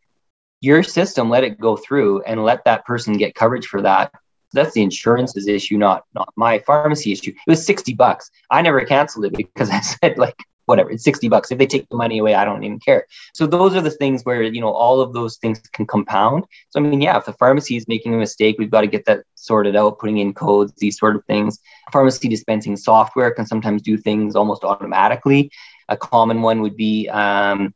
[0.62, 4.12] your system let it go through and let that person get coverage for that.
[4.54, 7.32] That's the insurance's issue, not not my pharmacy issue.
[7.32, 8.32] It was 60 bucks.
[8.50, 10.38] I never canceled it because I said like
[10.68, 11.52] whatever, it's 60 bucks.
[11.52, 13.08] If they take the money away, I don't even care.
[13.34, 16.44] So those are the things where, you know, all of those things can compound.
[16.70, 19.06] So I mean, yeah, if the pharmacy is making a mistake, we've got to get
[19.06, 21.60] that sorted out, putting in codes, these sort of things.
[21.92, 25.52] Pharmacy dispensing software can sometimes do things almost automatically.
[25.90, 27.74] A common one would be um,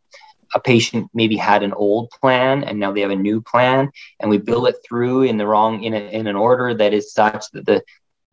[0.53, 3.89] a patient maybe had an old plan and now they have a new plan
[4.19, 7.13] and we bill it through in the wrong in, a, in an order that is
[7.13, 7.81] such that the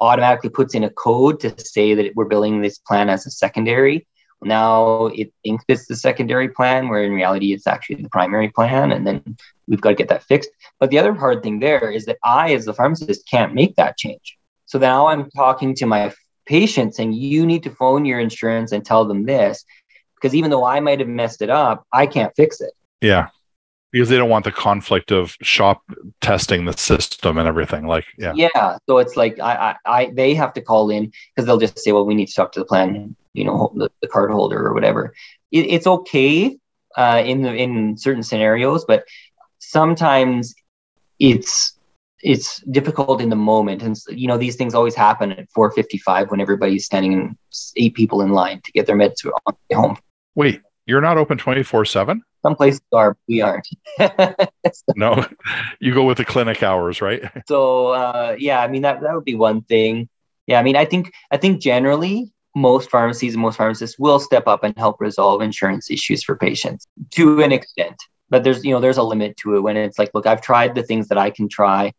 [0.01, 4.07] automatically puts in a code to say that we're billing this plan as a secondary
[4.43, 8.93] now it thinks it's the secondary plan where in reality it's actually the primary plan
[8.93, 9.37] and then
[9.67, 12.53] we've got to get that fixed but the other hard thing there is that i
[12.55, 16.13] as the pharmacist can't make that change so now i'm talking to my
[16.47, 19.65] patient saying you need to phone your insurance and tell them this
[20.21, 22.73] because even though I might have messed it up, I can't fix it.
[23.01, 23.29] Yeah.
[23.93, 25.83] Because they don't want the conflict of shop
[26.21, 27.87] testing the system and everything.
[27.87, 28.33] Like, yeah.
[28.35, 28.77] Yeah.
[28.87, 31.93] So it's like I, I, I they have to call in because they'll just say,
[31.93, 34.75] well, we need to talk to the plan, you know, the, the card holder or
[34.75, 35.15] whatever.
[35.53, 36.59] It, it's okay
[36.97, 39.05] uh, in the in certain scenarios, but
[39.59, 40.55] sometimes
[41.19, 41.79] it's
[42.21, 46.41] it's difficult in the moment and you know these things always happen at 4.55 when
[46.41, 47.39] everybody's standing in
[47.77, 49.25] eight people in line to get their meds
[49.73, 49.97] home
[50.39, 52.23] Wait, you're not open 24 7?
[52.43, 53.69] Some places are, we aren't.
[54.97, 55.25] no,
[55.81, 57.23] you go with the clinic hours, right?
[57.47, 60.09] So, uh, yeah, I mean, that, that would be one thing.
[60.47, 64.47] Yeah, I mean, I think, I think generally most pharmacies and most pharmacists will step
[64.47, 67.97] up and help resolve insurance issues for patients to an extent.
[68.31, 70.75] But there's, you know, there's a limit to it when it's like, look, I've tried
[70.75, 71.93] the things that I can try.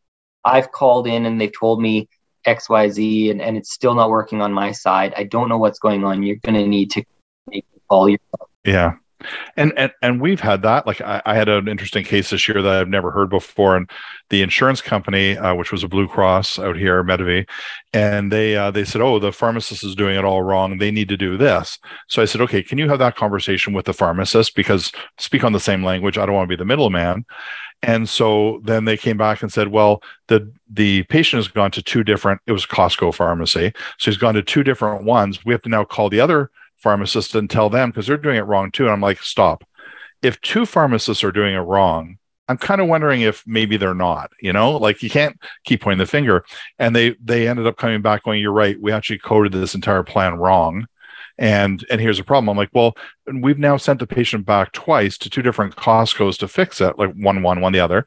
[0.46, 2.08] I've called in and they've told me
[2.46, 5.14] XYZ and, and it's still not working on my side.
[5.16, 6.24] I don't know what's going on.
[6.24, 7.04] You're going to need to
[7.48, 8.20] make all your
[8.66, 8.94] yeah
[9.58, 12.62] and and and we've had that like I, I, had an interesting case this year
[12.62, 13.90] that i've never heard before and
[14.30, 17.46] the insurance company uh, which was a blue cross out here medavie
[17.94, 20.78] and they uh, they said oh the pharmacist is doing it all wrong.
[20.78, 21.80] They need to do this.
[22.08, 24.56] So i said okay can you have that conversation with the pharmacist?
[24.56, 26.18] Because speak on the same language.
[26.18, 27.26] I don't want to be the middleman.
[27.82, 31.82] And so then they came back and said well the the patient has gone to
[31.82, 35.44] two different it was costco pharmacy so he's gone to two different ones.
[35.46, 38.46] We have to now call the other pharmacists and tell them because they're doing it
[38.46, 38.84] wrong too.
[38.84, 39.64] And I'm like, stop.
[40.22, 42.18] If two pharmacists are doing it wrong,
[42.50, 46.00] I'm kind of wondering if maybe they're not, you know, like you can't keep pointing
[46.00, 46.44] the finger.
[46.80, 50.04] And they they ended up coming back going, You're right, we actually coded this entire
[50.04, 50.88] plan wrong.
[51.38, 52.50] And and here's a problem.
[52.50, 52.98] I'm like, well,
[53.32, 57.14] we've now sent the patient back twice to two different Costco's to fix it, like
[57.14, 58.06] one one, one the other.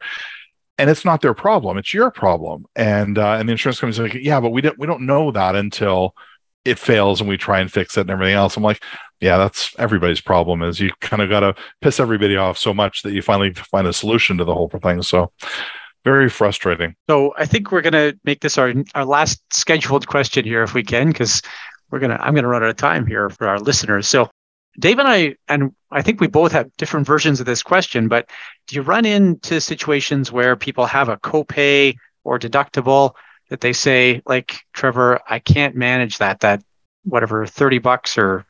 [0.77, 2.65] And it's not their problem; it's your problem.
[2.75, 5.55] And uh, and the insurance company's like, yeah, but we don't we don't know that
[5.55, 6.15] until
[6.65, 8.55] it fails and we try and fix it and everything else.
[8.57, 8.83] I'm like,
[9.19, 13.03] yeah, that's everybody's problem is you kind of got to piss everybody off so much
[13.03, 15.01] that you finally find a solution to the whole thing.
[15.01, 15.31] So
[16.03, 16.95] very frustrating.
[17.09, 20.73] So I think we're going to make this our, our last scheduled question here if
[20.73, 21.41] we can, because
[21.89, 24.07] we're going to, I'm going to run out of time here for our listeners.
[24.07, 24.29] So
[24.79, 28.29] Dave and I, and I think we both have different versions of this question, but
[28.67, 33.13] do you run into situations where people have a copay or deductible
[33.49, 36.41] that they say, like Trevor, I can't manage that.
[36.41, 36.63] That
[37.03, 38.45] whatever thirty bucks or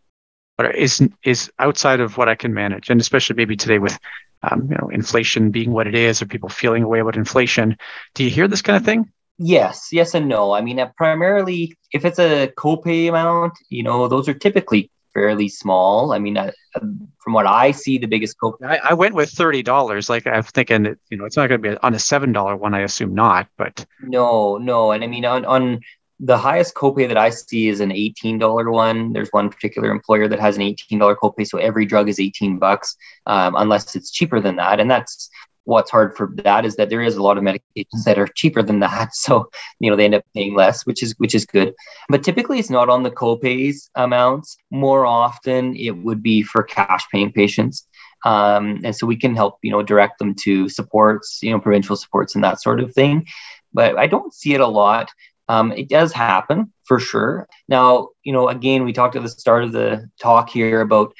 [0.55, 3.97] whatever is is outside of what I can manage, and especially maybe today with
[4.43, 7.77] um, you know inflation being what it is, or people feeling away about inflation.
[8.13, 9.11] Do you hear this kind of thing?
[9.37, 10.51] Yes, yes, and no.
[10.51, 15.49] I mean, uh, primarily, if it's a copay amount, you know, those are typically fairly
[15.49, 16.13] small.
[16.13, 18.65] I mean, uh, from what I see, the biggest copay.
[18.65, 20.09] I, I went with thirty dollars.
[20.09, 22.55] Like I'm thinking, that, you know, it's not going to be on a seven dollar
[22.55, 22.73] one.
[22.73, 24.91] I assume not, but no, no.
[24.91, 25.81] And I mean, on on
[26.19, 29.13] the highest copay that I see is an eighteen dollar one.
[29.13, 32.59] There's one particular employer that has an eighteen dollar copay, so every drug is eighteen
[32.59, 32.95] bucks,
[33.25, 35.29] um, unless it's cheaper than that, and that's
[35.65, 38.61] what's hard for that is that there is a lot of medications that are cheaper
[38.61, 39.11] than that.
[39.23, 39.49] So
[39.79, 41.73] you know they end up paying less which is which is good.
[42.09, 44.57] But typically it's not on the copays amounts.
[44.71, 47.87] More often it would be for cash paying patients.
[48.25, 51.95] Um, and so we can help you know direct them to supports you know provincial
[51.95, 53.27] supports and that sort of thing.
[53.73, 55.09] But i don't see it a lot.
[55.49, 57.47] Um, it does happen for sure.
[57.67, 61.13] Now you know again we talked at the start of the talk here about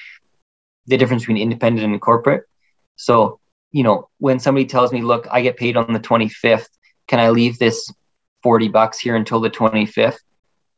[0.88, 2.44] the difference between independent and corporate.
[2.96, 3.40] So
[3.74, 6.70] you know, when somebody tells me, look, I get paid on the 25th,
[7.08, 7.92] can I leave this
[8.44, 10.20] 40 bucks here until the 25th?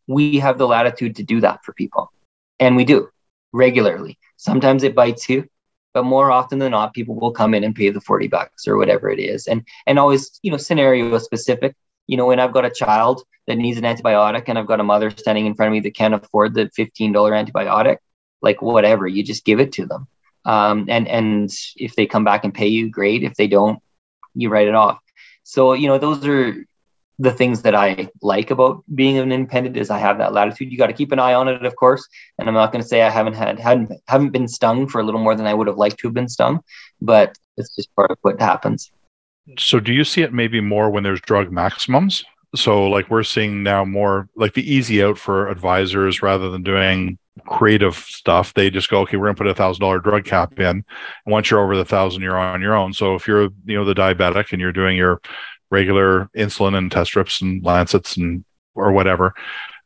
[0.08, 2.12] we have the latitude to do that for people.
[2.60, 3.10] And we do
[3.52, 4.18] regularly.
[4.38, 5.48] Sometimes it bites you,
[5.94, 8.78] but more often than not, people will come in and pay the 40 bucks or
[8.78, 9.48] whatever it is.
[9.48, 11.76] And and always, you know, scenario specific.
[12.08, 14.84] You know, when I've got a child that needs an antibiotic and I've got a
[14.84, 17.98] mother standing in front of me that can't afford the $15 antibiotic,
[18.42, 20.08] like whatever, you just give it to them.
[20.46, 23.24] Um, and and if they come back and pay you, great.
[23.24, 23.80] If they don't,
[24.34, 25.00] you write it off.
[25.44, 26.56] So you know, those are
[27.18, 30.72] the things that I like about being an independent is I have that latitude.
[30.72, 32.06] You got to keep an eye on it, of course.
[32.38, 35.04] And I'm not going to say I haven't had hadn't haven't been stung for a
[35.04, 36.62] little more than I would have liked to have been stung,
[37.02, 38.92] but it's just part of what happens.
[39.58, 42.26] So do you see it maybe more when there's drug maximums?
[42.56, 47.18] So like we're seeing now more like the easy out for advisors rather than doing
[47.48, 48.54] creative stuff.
[48.54, 50.68] They just go, okay, we're gonna put a thousand dollar drug cap in.
[50.68, 50.84] And
[51.26, 52.94] once you're over the thousand, you're on your own.
[52.94, 55.22] So if you're you know the diabetic and you're doing your
[55.72, 59.34] regular insulin and test strips and lancets and or whatever.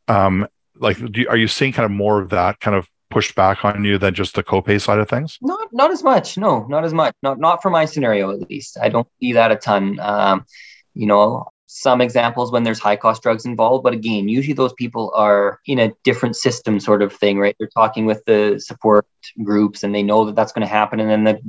[0.08, 0.46] Um,
[0.76, 3.84] like, do, are you seeing kind of more of that kind of pushed back on
[3.84, 5.38] you than just the copay side of things?
[5.40, 6.38] Not, not as much.
[6.38, 7.14] No, not as much.
[7.22, 8.78] Not, not for my scenario at least.
[8.80, 9.98] I don't see that a ton.
[10.00, 10.46] Um,
[10.94, 15.12] you know, some examples when there's high cost drugs involved, but again, usually those people
[15.14, 17.54] are in a different system sort of thing, right?
[17.58, 19.06] They're talking with the support
[19.44, 21.40] groups and they know that that's going to happen, and then the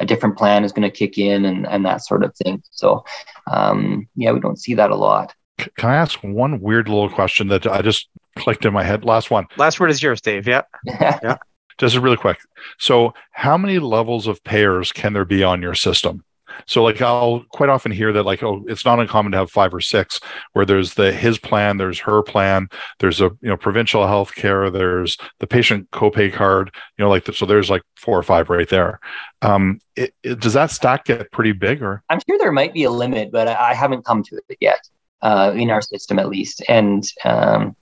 [0.00, 2.62] a different plan is going to kick in and, and that sort of thing.
[2.70, 3.04] So,
[3.50, 5.34] um, yeah, we don't see that a lot.
[5.58, 9.04] Can I ask one weird little question that I just clicked in my head?
[9.04, 9.46] Last one.
[9.56, 10.46] Last word is yours, Dave.
[10.46, 10.62] Yeah.
[10.86, 11.36] yeah.
[11.78, 12.38] Just really quick.
[12.78, 16.24] So, how many levels of payers can there be on your system?
[16.66, 19.72] So like I'll quite often hear that like oh it's not uncommon to have five
[19.74, 20.20] or six
[20.52, 22.68] where there's the his plan, there's her plan,
[22.98, 27.24] there's a you know provincial health care, there's the patient copay card, you know like
[27.24, 29.00] the, so there's like four or five right there.
[29.42, 32.02] Um, it, it, does that stack get pretty big or?
[32.08, 34.80] I'm sure there might be a limit, but I, I haven't come to it yet
[35.22, 36.62] uh, in our system at least.
[36.68, 37.76] And um,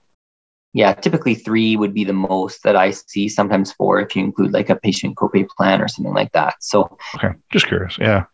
[0.73, 3.29] yeah, typically three would be the most that I see.
[3.29, 6.55] Sometimes four if you include like a patient copay plan or something like that.
[6.59, 7.97] So okay, just curious.
[7.97, 8.25] Yeah.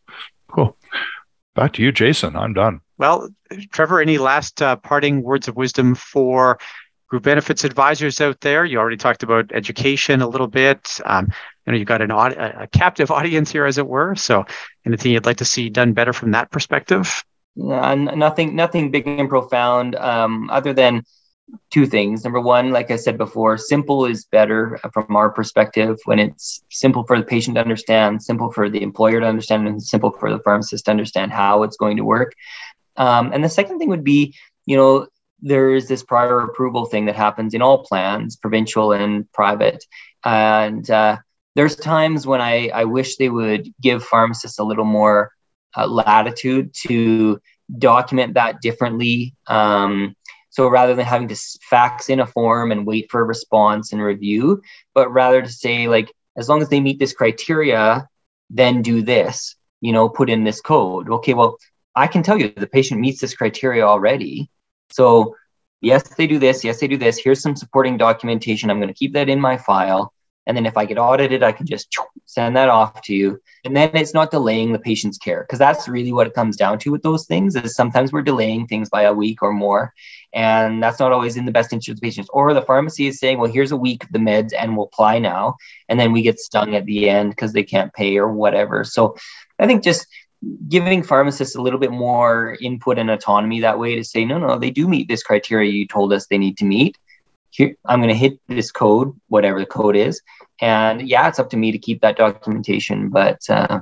[0.53, 0.77] Cool.
[1.55, 2.35] Back to you, Jason.
[2.35, 2.81] I'm done.
[2.97, 3.29] Well,
[3.71, 6.59] Trevor, any last uh, parting words of wisdom for
[7.07, 8.65] group benefits advisors out there?
[8.65, 10.99] You already talked about education a little bit.
[11.05, 11.31] Um,
[11.65, 14.15] you know, you've got an a captive audience here, as it were.
[14.15, 14.45] So,
[14.85, 17.23] anything you'd like to see done better from that perspective?
[17.61, 19.95] Uh, nothing, nothing big and profound.
[19.95, 21.03] Um, other than
[21.69, 22.23] two things.
[22.23, 27.03] Number one, like I said before, simple is better from our perspective when it's simple
[27.03, 30.39] for the patient to understand, simple for the employer to understand, and simple for the
[30.39, 32.33] pharmacist to understand how it's going to work.
[32.95, 34.35] Um, and the second thing would be,
[34.65, 35.07] you know,
[35.41, 39.85] there is this prior approval thing that happens in all plans, provincial and private.
[40.23, 41.17] And uh,
[41.55, 45.31] there's times when I, I wish they would give pharmacists a little more
[45.75, 47.41] uh, latitude to
[47.77, 49.35] document that differently.
[49.47, 50.15] Um,
[50.53, 53.99] so rather than having to fax in a form and wait for a response and
[53.99, 54.61] review,
[54.93, 58.07] but rather to say, like, as long as they meet this criteria,
[58.51, 61.09] then do this, you know, put in this code.
[61.09, 61.57] Okay, well,
[61.95, 64.51] I can tell you the patient meets this criteria already.
[64.91, 65.35] So,
[65.81, 66.63] yes, they do this.
[66.63, 67.17] Yes, they do this.
[67.17, 68.69] Here's some supporting documentation.
[68.69, 70.12] I'm going to keep that in my file.
[70.45, 73.39] And then if I get audited, I can just send that off to you.
[73.63, 76.79] And then it's not delaying the patient's care because that's really what it comes down
[76.79, 79.93] to with those things is sometimes we're delaying things by a week or more.
[80.33, 82.29] And that's not always in the best interest of the patients.
[82.33, 85.19] Or the pharmacy is saying, well, here's a week of the meds and we'll apply
[85.19, 85.55] now.
[85.87, 88.83] And then we get stung at the end because they can't pay or whatever.
[88.83, 89.15] So
[89.59, 90.07] I think just
[90.67, 94.57] giving pharmacists a little bit more input and autonomy that way to say, no, no,
[94.57, 96.97] they do meet this criteria you told us they need to meet
[97.53, 100.21] here i'm going to hit this code whatever the code is.
[100.61, 103.81] And yeah it's up to me to keep that documentation but uh,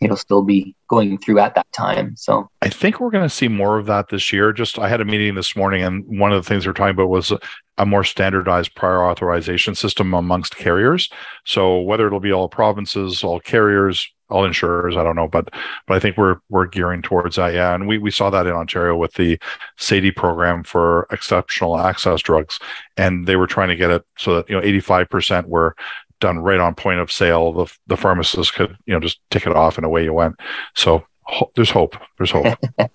[0.00, 2.48] it'll still be going through at that time so.
[2.62, 4.52] I think we're going to see more of that this year.
[4.52, 6.94] Just i had a meeting this morning and one of the things we are talking
[6.94, 7.32] about was
[7.78, 11.08] a more standardized prior authorization system amongst carriers.
[11.44, 14.96] So whether it'll be all provinces all carriers all insurers.
[14.96, 15.50] I don't know, but
[15.86, 17.54] but I think we're we're gearing towards that.
[17.54, 19.38] Yeah, and we we saw that in Ontario with the
[19.76, 22.58] SADI program for exceptional access drugs,
[22.96, 25.74] and they were trying to get it so that you know eighty five percent were
[26.20, 27.52] done right on point of sale.
[27.52, 30.36] The the pharmacist could you know just tick it off and away you went.
[30.74, 31.96] So ho- there's hope.
[32.18, 32.58] There's hope.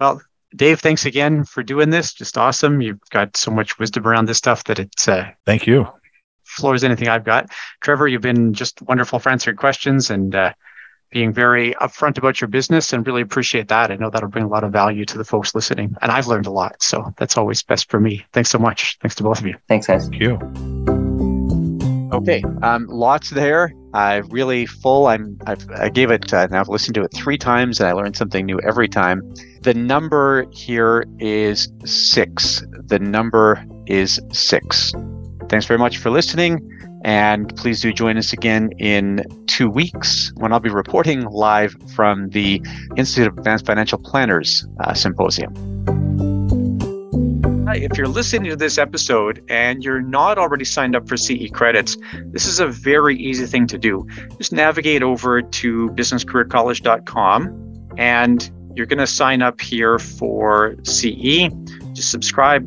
[0.00, 0.20] well.
[0.56, 2.12] Dave, thanks again for doing this.
[2.12, 2.80] Just awesome.
[2.80, 5.86] You've got so much wisdom around this stuff that it's uh, thank you
[6.50, 7.50] floors anything I've got.
[7.80, 10.52] Trevor, you've been just wonderful for answering questions and uh,
[11.10, 13.90] being very upfront about your business and really appreciate that.
[13.90, 15.96] I know that'll bring a lot of value to the folks listening.
[16.00, 16.82] And I've learned a lot.
[16.82, 18.24] So that's always best for me.
[18.32, 18.98] Thanks so much.
[19.00, 19.56] Thanks to both of you.
[19.68, 20.08] Thanks, guys.
[20.08, 20.38] Thank you.
[22.12, 23.72] Okay, um, lots there.
[23.94, 25.06] I'm really full.
[25.06, 25.38] I'm.
[25.46, 26.32] I've, I gave it.
[26.34, 29.32] Uh, now I've listened to it three times, and I learned something new every time.
[29.62, 32.64] The number here is six.
[32.86, 34.92] The number is six.
[35.50, 36.60] Thanks very much for listening.
[37.04, 42.28] And please do join us again in two weeks when I'll be reporting live from
[42.28, 42.62] the
[42.96, 45.52] Institute of Advanced Financial Planners uh, Symposium.
[47.72, 51.96] If you're listening to this episode and you're not already signed up for CE credits,
[52.26, 54.06] this is a very easy thing to do.
[54.38, 61.48] Just navigate over to businesscareercollege.com and you're going to sign up here for CE.
[62.04, 62.66] Subscribe.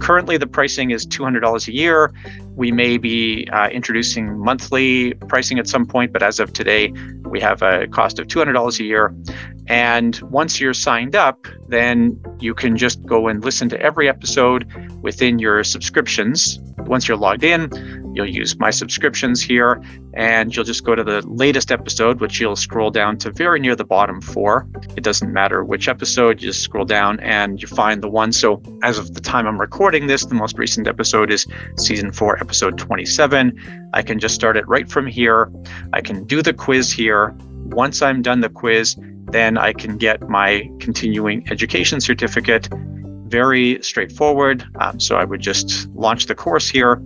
[0.00, 2.12] Currently, the pricing is $200 a year.
[2.56, 6.92] We may be uh, introducing monthly pricing at some point, but as of today,
[7.24, 9.14] we have a cost of $200 a year.
[9.66, 14.70] And once you're signed up, then you can just go and listen to every episode
[15.02, 16.58] within your subscriptions.
[16.80, 17.70] Once you're logged in,
[18.14, 19.82] you'll use my subscriptions here
[20.14, 23.74] and you'll just go to the latest episode, which you'll scroll down to very near
[23.74, 24.66] the bottom for.
[24.96, 28.32] It doesn't matter which episode, you just scroll down and you find the one.
[28.32, 31.46] So, as of the time I'm recording this, the most recent episode is
[31.76, 33.90] season four, episode 27.
[33.92, 35.50] I can just start it right from here.
[35.92, 37.34] I can do the quiz here.
[37.66, 38.96] Once I'm done the quiz,
[39.30, 42.68] then I can get my continuing education certificate.
[43.26, 44.64] Very straightforward.
[44.80, 47.02] Um, so I would just launch the course here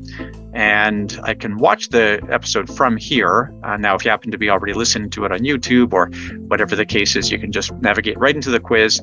[0.55, 3.53] and I can watch the episode from here.
[3.65, 6.11] Uh, now, if you happen to be already listening to it on YouTube or
[6.49, 9.01] whatever the case is, you can just navigate right into the quiz.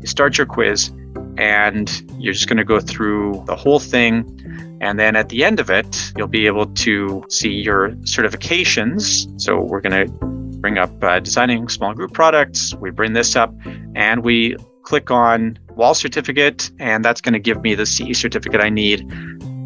[0.00, 0.90] You start your quiz,
[1.36, 4.34] and you're just going to go through the whole thing.
[4.80, 9.40] And then at the end of it, you'll be able to see your certifications.
[9.40, 10.12] So we're going to
[10.60, 12.74] bring up uh, designing small group products.
[12.74, 13.54] We bring this up
[13.94, 18.60] and we click on wall certificate, and that's going to give me the CE certificate
[18.60, 19.06] I need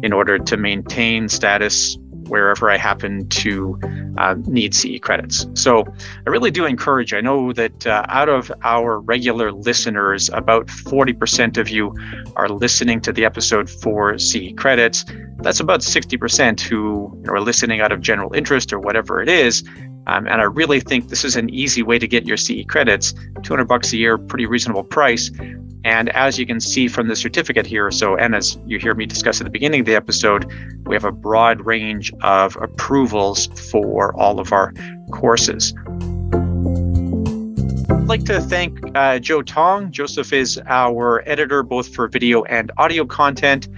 [0.03, 1.97] in order to maintain status
[2.27, 3.79] wherever I happen to
[4.17, 5.45] uh, need CE credits.
[5.53, 5.85] So
[6.25, 11.57] I really do encourage, I know that uh, out of our regular listeners, about 40%
[11.57, 11.93] of you
[12.35, 15.05] are listening to the episode for CE credits.
[15.37, 19.63] That's about 60% who are listening out of general interest or whatever it is.
[20.07, 23.13] Um, and I really think this is an easy way to get your CE credits.
[23.43, 25.31] 200 bucks a year, pretty reasonable price.
[25.83, 29.05] And as you can see from the certificate here, so, and as you hear me
[29.05, 30.51] discuss at the beginning of the episode,
[30.85, 34.73] we have a broad range of approvals for all of our
[35.11, 35.73] courses.
[38.03, 39.89] I'd like to thank uh, Joe Tong.
[39.89, 43.69] Joseph is our editor both for video and audio content.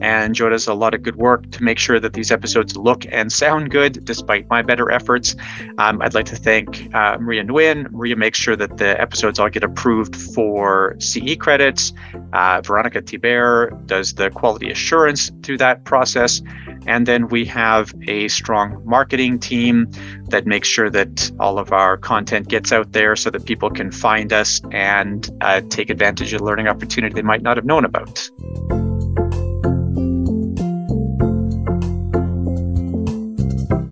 [0.00, 3.04] And Joe does a lot of good work to make sure that these episodes look
[3.12, 5.36] and sound good, despite my better efforts.
[5.76, 7.90] Um, I'd like to thank uh, Maria Nguyen.
[7.90, 11.92] Maria makes sure that the episodes all get approved for CE credits.
[12.32, 16.40] Uh, Veronica Thibert does the quality assurance through that process.
[16.86, 19.90] And then we have a strong marketing team
[20.28, 23.90] that makes sure that all of our content gets out there so that people can
[23.90, 28.30] find us and uh, take advantage of learning opportunity they might not have known about.